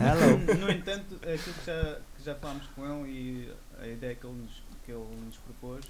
[0.00, 0.58] Hello.
[0.60, 4.36] No entanto, aquilo que já, que já falámos com ele e a ideia que ele
[4.36, 5.84] nos, que ele nos propôs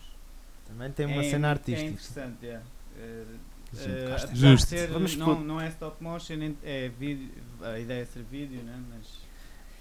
[0.67, 1.91] Também tem uma é, cena É artística.
[1.91, 2.61] interessante, é.
[2.97, 3.25] Eh,
[3.73, 4.27] gosta.
[4.27, 4.69] apesar de Justo.
[4.69, 8.83] ser, Vamos não, não é stop motion, é vídeo, a ideia é ser vídeo, né?
[8.89, 9.28] mas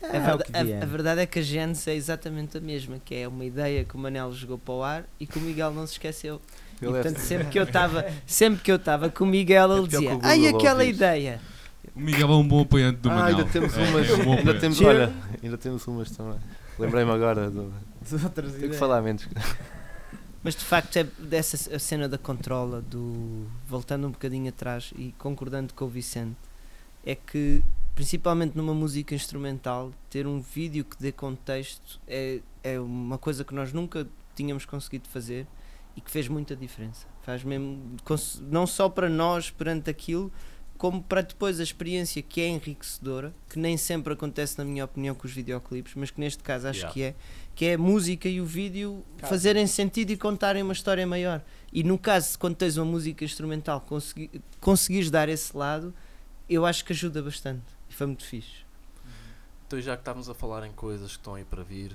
[0.02, 2.62] A, É o verda- que a- a verdade é que a gênese é exatamente a
[2.62, 5.42] mesma, que é uma ideia que o Manel jogou para o ar e que o
[5.42, 6.40] Miguel não se esqueceu.
[6.82, 9.78] E, é- portanto, sempre que eu estava, sempre que eu estava com o Miguel, É
[9.78, 10.90] ele que dizia: o "Ai, aquela ouvir.
[10.94, 11.42] ideia".
[11.96, 13.38] O Miguel é um bom apoiante do ah, Manel.
[13.40, 14.10] ainda temos É, umas.
[14.10, 16.38] é um bom ainda temos, olha, ainda temos umas também.
[16.78, 17.50] Lembrei-me agora.
[17.50, 17.74] Do,
[18.24, 18.78] Outras tenho que ideias.
[18.78, 19.28] falar menos.
[20.44, 25.14] Mas de facto é dessa a cena da controla, do voltando um bocadinho atrás e
[25.18, 26.38] concordando com o Vicente,
[27.06, 27.62] é que
[27.98, 33.56] principalmente numa música instrumental, ter um vídeo que dê contexto é, é uma coisa que
[33.56, 35.48] nós nunca tínhamos conseguido fazer
[35.96, 37.08] e que fez muita diferença.
[37.24, 37.98] Faz mesmo,
[38.52, 40.32] não só para nós perante aquilo,
[40.78, 45.16] como para depois a experiência que é enriquecedora, que nem sempre acontece, na minha opinião,
[45.16, 46.94] com os videoclipes, mas que neste caso acho Yeah.
[46.94, 47.16] que é,
[47.56, 51.42] que é a música e o vídeo fazerem sentido e contarem uma história maior.
[51.74, 54.30] E no caso, quando tens uma música instrumental, consegui,
[54.62, 55.92] conseguires dar esse lado,
[56.48, 57.77] eu acho que ajuda bastante.
[57.98, 58.64] Foi muito fixe.
[59.66, 61.94] Então, já que estávamos a falar em coisas que estão aí para vir,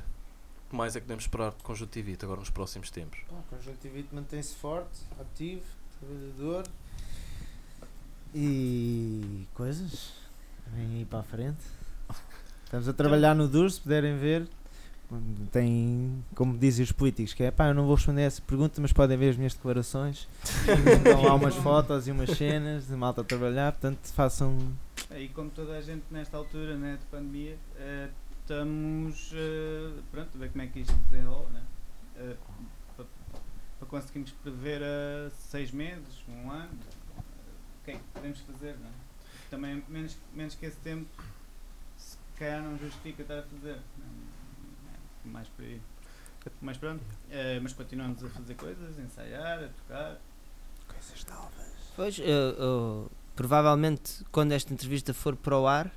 [0.67, 3.21] o que mais é que podemos esperar de conjuntivite agora nos próximos tempos?
[3.31, 5.63] O conjuntivite mantém-se forte, ativo,
[6.01, 6.67] trabalhador.
[8.35, 10.11] E coisas.
[10.75, 11.63] Vem aí para a frente.
[12.65, 14.49] Estamos a trabalhar no duro, se puderem ver.
[15.53, 18.93] Tem, como dizem os políticos, que é pá, eu não vou responder essa pergunta, mas
[18.93, 20.27] podem ver as minhas declarações.
[20.67, 24.59] Estão lá umas fotos e umas cenas de malta a trabalhar, portanto façam.
[25.13, 28.09] Aí como toda a gente nesta altura né, de pandemia, eh,
[28.41, 31.63] estamos eh, pronto, a ver como é que isto se desenrola, né?
[32.17, 32.37] Eh,
[32.97, 33.07] para,
[33.79, 36.73] para conseguirmos prever a seis meses, um ano,
[37.81, 38.91] o que é que podemos fazer, né?
[39.51, 41.09] Também menos, menos que esse tempo
[41.97, 43.77] se calhar não justifica estar a fazer.
[43.99, 44.07] né?
[45.25, 45.81] É mais por aí.
[46.61, 50.19] Mas pronto, eh, mas continuamos a fazer coisas, a ensaiar, a tocar.
[50.89, 51.73] Coisas novas.
[51.95, 55.91] Pois, eu- eu- provavelmente, quando esta entrevista for para o ar,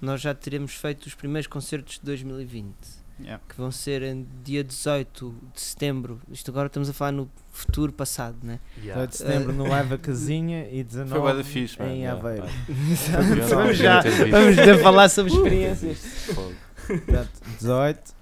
[0.00, 3.02] nós já teremos feito os primeiros concertos de 2020.
[3.20, 3.40] Yeah.
[3.48, 6.20] que vão ser em dia 18 de setembro.
[6.28, 8.58] Isto agora estamos a falar no futuro passado, né?
[8.84, 12.18] 8 de setembro no Live a Casinha e Foi 19 bué da fixe, em Yeah,
[12.18, 12.46] Aveiro.
[13.48, 15.98] vamos já, vamos já falar sobre experiências.
[16.34, 16.54] Fogo.
[16.86, 18.14] Portanto, 18.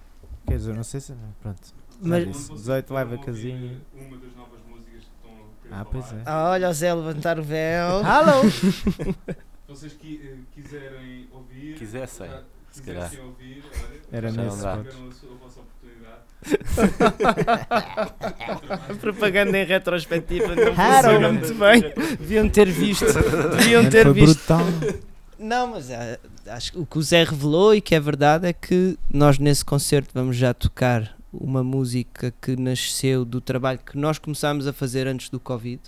[0.47, 1.15] Quer dizer, não sei se.
[1.41, 1.61] Pronto.
[2.03, 3.81] Mas- disse, 18 Live a Casinha.
[3.95, 5.33] Uma das novas músicas que estão
[5.71, 6.17] Ah, pois é.
[6.31, 8.01] Olha o Zé levantar o véu.
[8.01, 8.43] Hello!
[9.69, 9.97] vocês
[10.55, 12.43] quiserem ouvir, Quisessem, já-
[12.73, 13.05] se calhar.
[13.09, 13.63] quisessem ouvir,
[14.11, 14.89] Era Já não nesse ponto.
[14.89, 16.21] a, vossa oportunidade.
[19.01, 21.83] Propaganda em retrospectiva não funciona muito bem.
[22.19, 23.05] Deviam ter visto.
[23.57, 24.37] Deviam ter foi visto.
[24.39, 24.67] brutal.
[25.39, 26.19] Não, mas ah,
[26.49, 29.65] acho que o que o Zé revelou e que é verdade é que nós nesse
[29.65, 35.07] concerto vamos já tocar uma música que nasceu do trabalho que nós começámos a fazer
[35.07, 35.81] antes do Covid.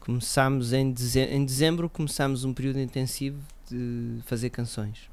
[0.00, 3.38] Começámos em, deze em dezembro, começámos um período intensivo
[3.70, 5.10] de fazer canções.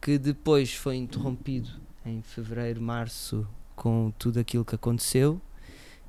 [0.00, 1.70] Que depois foi interrompido
[2.04, 5.40] em fevereiro, março, com tudo aquilo que aconteceu.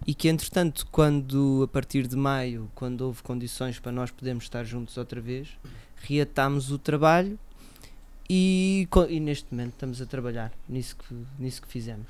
[0.05, 4.63] E que entretanto, quando a partir de maio, quando houve condições para nós podermos estar
[4.63, 5.57] juntos outra vez,
[5.95, 7.39] reatámos o trabalho
[8.29, 12.07] e, e neste momento estamos a trabalhar nisso que, nisso que fizemos.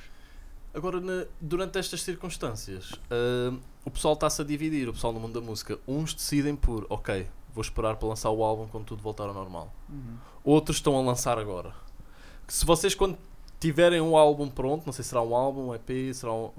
[0.73, 3.53] Agora, na- durante estas circunstâncias, ah,
[3.85, 5.77] o pessoal está-se a dividir, o pessoal no mundo da música.
[5.87, 9.73] Uns decidem por, ok, vou esperar para lançar o álbum quando tudo voltar ao normal.
[9.89, 10.17] Uhum.
[10.43, 11.73] Outros estão a lançar agora.
[12.45, 13.17] Que se vocês, quando
[13.59, 16.51] tiverem um álbum pronto, não sei se será um álbum, um EP, será um.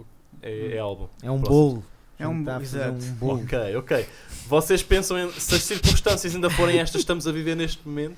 [0.43, 1.09] É, é álbum.
[1.23, 1.71] É um Próximo.
[1.71, 1.85] bolo.
[2.19, 3.05] É um exato.
[3.05, 3.43] um bolo.
[3.43, 4.07] Ok, ok.
[4.49, 5.31] Vocês pensam em.
[5.33, 8.17] Se as circunstâncias ainda forem estas que estamos a viver neste momento,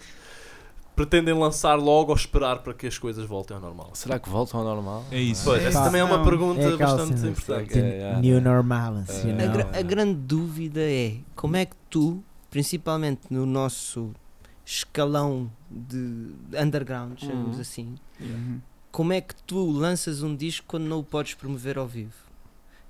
[0.99, 3.90] pretendem lançar logo ou esperar para que as coisas voltem ao normal?
[3.94, 5.05] Será que voltam ao normal?
[5.11, 5.44] É isso.
[5.44, 7.78] Pois, essa Pá, também é uma pergunta É bastante importante.
[7.78, 8.20] É, é, é.
[8.20, 8.38] New É.
[8.38, 8.40] you
[9.42, 14.12] A, gra- a grande dúvida é como é que tu principalmente no nosso
[14.64, 17.61] escalão de underground, chamamos Uhum.
[17.62, 18.61] assim, Uhum.
[18.90, 22.14] como é que tu lanças um disco quando não o podes promover ao vivo?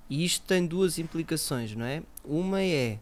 [0.09, 2.01] E isto tem duas implicações, não é?
[2.25, 2.99] Uma é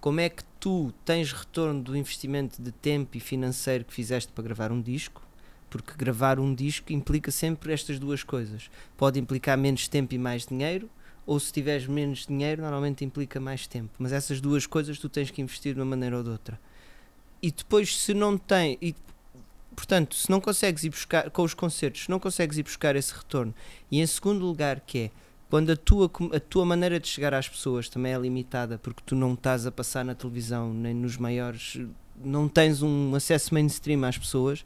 [0.00, 4.44] como é que tu tens retorno do investimento de tempo e financeiro que fizeste para
[4.44, 5.20] gravar um disco,
[5.68, 8.70] porque gravar um disco implica sempre estas duas coisas.
[8.96, 10.88] Pode implicar menos tempo e mais dinheiro,
[11.26, 13.90] ou se tiveres menos dinheiro, normalmente implica mais tempo.
[13.98, 16.58] Mas essas duas coisas tu tens que investir de uma maneira ou de outra.
[17.42, 18.78] E depois, se não tem.
[18.80, 18.94] E,
[19.76, 23.12] portanto, se não consegues ir buscar, com os concertos, se não consegues ir buscar esse
[23.12, 23.54] retorno,
[23.90, 25.10] e em segundo lugar, que é
[25.54, 29.14] quando a tua, a tua maneira de chegar às pessoas também é limitada, porque tu
[29.14, 31.80] não estás a passar na televisão, nem nos maiores.
[32.24, 34.64] não tens um acesso mainstream às pessoas,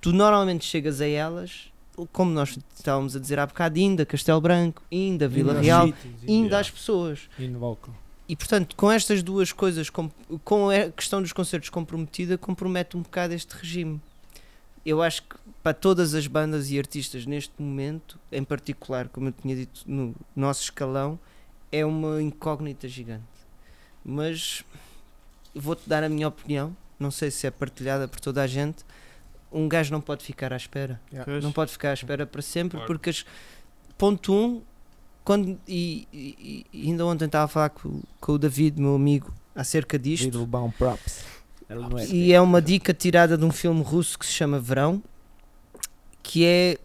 [0.00, 1.72] tu normalmente chegas a elas,
[2.12, 6.14] como nós estávamos a dizer há bocado, ainda Castelo Branco, ainda Vila aos Real, sítios,
[6.28, 7.28] ainda às pessoas.
[7.36, 7.92] e.
[8.28, 10.08] E portanto, com estas duas coisas, com,
[10.44, 14.00] com a questão dos concertos comprometida, compromete um bocado este regime.
[14.84, 19.32] Eu acho que para todas as bandas e artistas neste momento, em particular, como eu
[19.32, 21.18] tinha dito no nosso escalão,
[21.70, 23.24] é uma incógnita gigante.
[24.04, 24.64] Mas
[25.54, 28.84] vou-te dar a minha opinião, não sei se é partilhada por toda a gente.
[29.52, 31.00] Um gajo não pode ficar à espera.
[31.24, 31.44] Pois.
[31.44, 32.86] Não pode ficar à espera para sempre, Claro.
[32.86, 33.24] porque as,
[33.98, 34.62] ponto um,
[35.24, 39.34] quando, e, e- e ainda ontem estava a falar com, com o David, meu amigo,
[39.54, 41.24] acerca disto, Little Bound Props.
[41.70, 42.06] Ela não é.
[42.06, 45.00] e é uma dica tirada de um filme russo que se chama Verão,
[46.22, 46.76] que é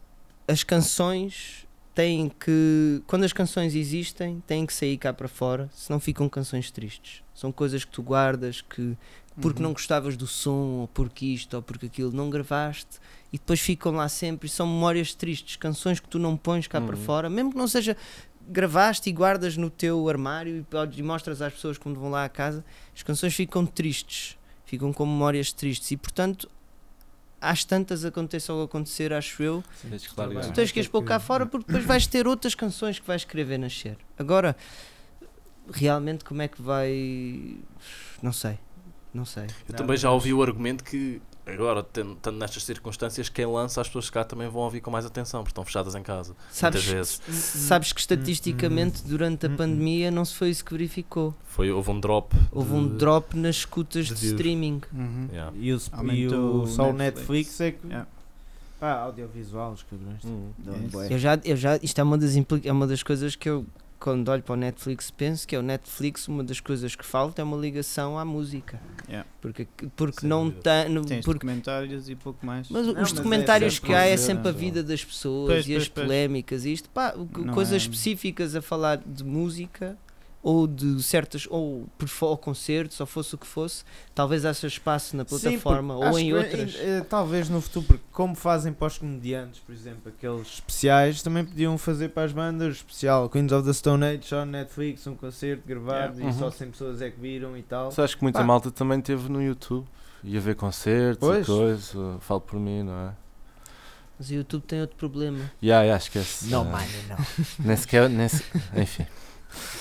[0.48, 6.00] as canções têm que, quando as canções existem, têm que sair cá para fora, senão
[6.00, 7.24] ficam canções tristes.
[7.34, 8.98] São coisas que tu guardas, que
[9.42, 9.68] porque Uhum.
[9.68, 13.00] não gostavas do som, ou porque isto, ou porque aquilo, não gravaste,
[13.34, 16.80] e depois ficam lá sempre, e são memórias tristes, canções que tu não pões cá
[16.80, 17.02] para Uhum.
[17.04, 17.98] fora, mesmo que não seja
[18.48, 22.24] gravaste e guardas no teu armário e, podes, e mostras às pessoas quando vão lá
[22.24, 22.64] à casa,
[22.96, 26.50] as canções ficam tristes, ficam com memórias tristes, e portanto,
[27.40, 29.64] às tantas aconteça o que acontecer, acho eu,
[30.18, 30.46] largar.
[30.46, 33.24] tu tens que as pôr cá fora porque depois vais ter outras canções que vais
[33.24, 33.98] querer ver nascer.
[34.18, 34.56] Agora,
[35.72, 37.58] realmente como é que vai.
[38.22, 38.58] Não sei.
[39.14, 39.44] Não sei.
[39.44, 43.82] Eu Não, também já ouvi o argumento que agora, tendo- estando nestas circunstâncias, quem lança
[43.82, 46.36] as pessoas cá também vão ouvir com mais atenção, porque estão fechadas em casa.
[46.52, 47.22] Sabes, vezes.
[47.30, 51.34] sabes que estatisticamente durante a Hum, pandemia não se foi isso que verificou.
[51.46, 52.36] Foi, houve um drop.
[52.52, 54.82] Houve um de- drop nas escutas de de streaming.
[54.94, 55.28] Uhum.
[55.32, 55.54] Yeah.
[55.58, 55.82] E o,
[56.14, 57.60] e o só o Netflix.
[57.60, 57.88] Netflix é que.
[57.88, 58.08] Yeah.
[58.80, 60.24] Pá, audiovisual, os cabrões.
[60.26, 60.50] Hum.
[61.10, 61.14] É.
[61.14, 63.66] Eu já, eu já, isto é uma, das é uma das coisas que eu,
[64.06, 67.42] quando olho para o Netflix, penso que é o Netflix, uma das coisas que falta
[67.42, 68.80] é uma ligação à música.
[69.10, 69.28] Yeah.
[69.42, 70.90] Porque, porque Sem não tem.
[70.90, 72.70] no- Tens Porque documentários e pouco mais.
[72.70, 75.48] Mas Não, os mas é documentários sempre que há é sempre a vida das pessoas
[75.48, 76.06] Pois, e pois, as pois.
[76.06, 79.98] polémicas e isto, pá, Não coisas é- específicas a falar de música
[80.48, 81.90] ou de certas, ou,
[82.22, 83.84] ou concertos, ou fosse o que fosse,
[84.14, 86.76] talvez haja espaço na Sim, plataforma porque ou em que, outras.
[86.76, 91.24] eh, eh, talvez no futuro, porque como fazem para os comediantes, por exemplo, aqueles especiais,
[91.24, 95.16] também podiam fazer para as bandas, especial Queens of the Stone Age, só Netflix, um
[95.16, 96.30] concerto gravado Yeah.
[96.30, 96.52] e só Uhum.
[96.52, 97.92] 100 pessoas é que viram e tal.
[97.92, 98.46] Só acho que muita Pá.
[98.46, 99.88] malta também teve no YouTube.
[100.24, 101.44] Ia ver concertos Pois.
[101.44, 101.94] e coisas.
[102.22, 103.14] Falo por mim, não é?
[104.20, 105.40] Mas o YouTube tem outro problema.
[105.62, 106.46] Ya, ya, esquece.
[106.50, 107.18] Não, Ah, mano, não.
[107.66, 108.08] Nem sequer.
[108.10, 108.44] Nem se...
[108.78, 109.08] Enfim.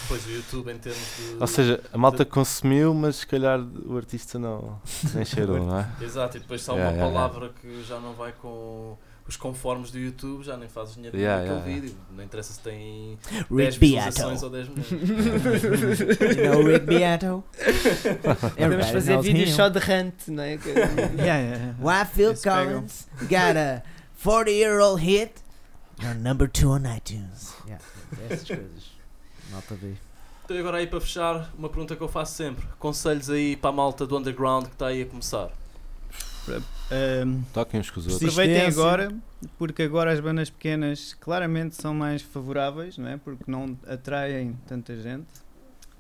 [0.03, 1.37] Depois o YouTube, em termos de.
[1.41, 4.81] Ou seja, a malta consumiu, mas se calhar o artista não.
[5.15, 5.89] Nem cheirou, não é?
[6.03, 7.29] Exato, e depois só Yeah, uma yeah, yeah.
[7.39, 8.97] palavra que já não vai com
[9.27, 11.87] os conformes do YouTube, já nem fazes dinheiro Yeah, naquele yeah, yeah.
[11.89, 11.99] vídeo.
[12.15, 14.45] Não interessa se tem 10 Rick visualizações Beato.
[14.45, 16.37] ou 10 milhões.
[16.37, 17.45] know Rick Beato?
[18.57, 19.55] Podemos fazer vídeos him.
[19.55, 20.59] só de rant, não é?
[20.59, 21.75] Que- Yeah, yeah, yeah.
[21.81, 22.65] Why Phil pegam.
[22.67, 23.83] Collins got a
[24.23, 25.33] 40 year old hit?
[26.03, 27.55] You're number 2 on iTunes.
[27.67, 27.83] Yeah,
[28.29, 28.94] essas coisas.
[29.55, 29.95] Nota B.
[30.45, 33.71] Então, e agora aí para fechar, uma pergunta que eu faço sempre: conselhos aí para
[33.71, 35.51] a malta do underground que está aí a começar?
[36.91, 38.23] Ahm, Toquem uns com os outros.
[38.23, 39.15] aproveitem agora,
[39.59, 43.17] porque agora as bandas pequenas claramente são mais favoráveis, não é?
[43.17, 45.27] Porque não atraem tanta gente.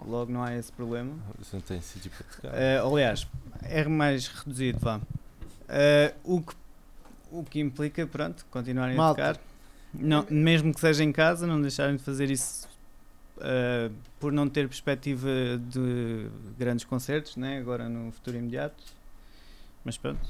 [0.06, 1.14] Logo não há esse problema.
[1.52, 2.60] Não tem sítio para tocar.
[2.60, 3.26] Eh, aliás,
[3.62, 5.00] é mais reduzido, vá.
[5.68, 6.54] Eh, o, que,
[7.30, 9.30] o que implica, pronto, continuarem Malta.
[9.30, 9.44] a tocar.
[9.94, 12.68] Não, mesmo que seja em casa, não deixarem de fazer isso
[13.40, 13.90] eh,
[14.20, 15.28] por não ter perspectiva
[15.68, 16.26] de
[16.58, 17.58] grandes concertos, né?
[17.58, 18.82] agora no futuro imediato.
[19.84, 20.20] Mas pronto.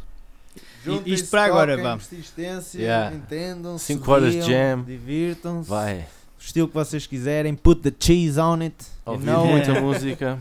[1.04, 1.96] Isto para agora, vá.
[1.96, 3.16] persistência, Yeah.
[3.16, 4.82] entendam, Cinco horas de jam.
[4.84, 5.68] Divirtam-se.
[5.68, 6.06] Vai.
[6.38, 7.54] O estilo que vocês quiserem.
[7.54, 8.76] Put the cheese on it.
[9.06, 9.46] You Ouvir know.
[9.46, 10.38] muita música.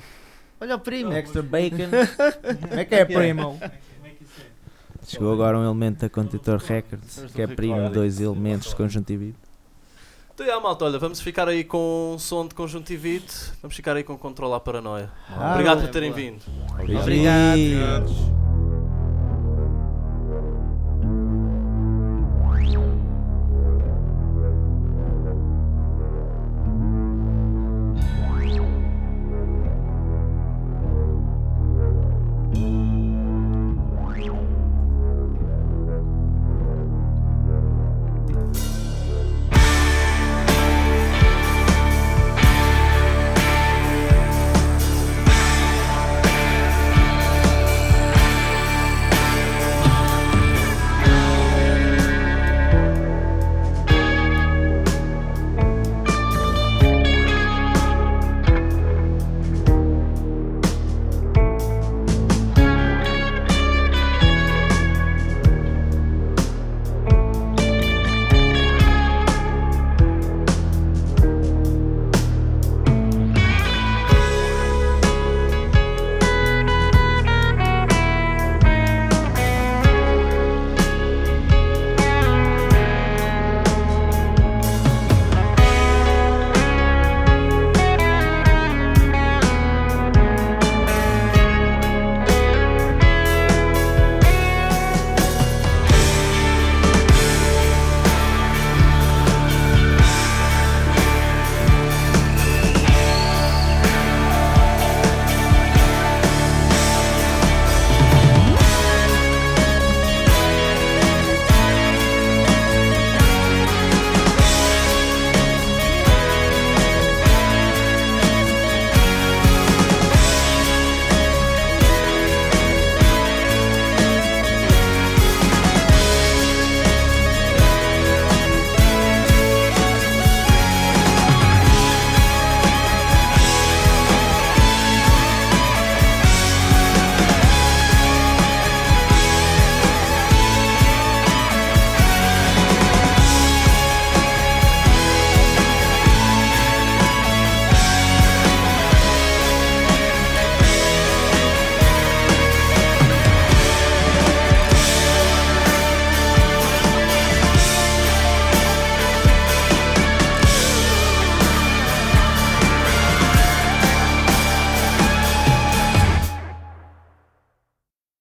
[0.59, 1.11] Olha o primo.
[1.13, 1.89] Extra bacon.
[2.69, 3.59] Como é que é, primo?
[5.05, 9.37] Chegou agora um elemento da Contentor Records, que é primo de dois elementos de conjuntividade.
[10.33, 13.51] Então, já, malta, olha, vamos ficar aí com um som de conjuntivite.
[13.61, 15.11] Vamos ficar aí com controle à paranoia.
[15.29, 15.87] Ah, Obrigado boa.
[15.87, 16.21] por terem Boa.
[16.21, 16.41] vindo.
[16.99, 17.57] Obrigado.
[17.57, 18.52] Ih.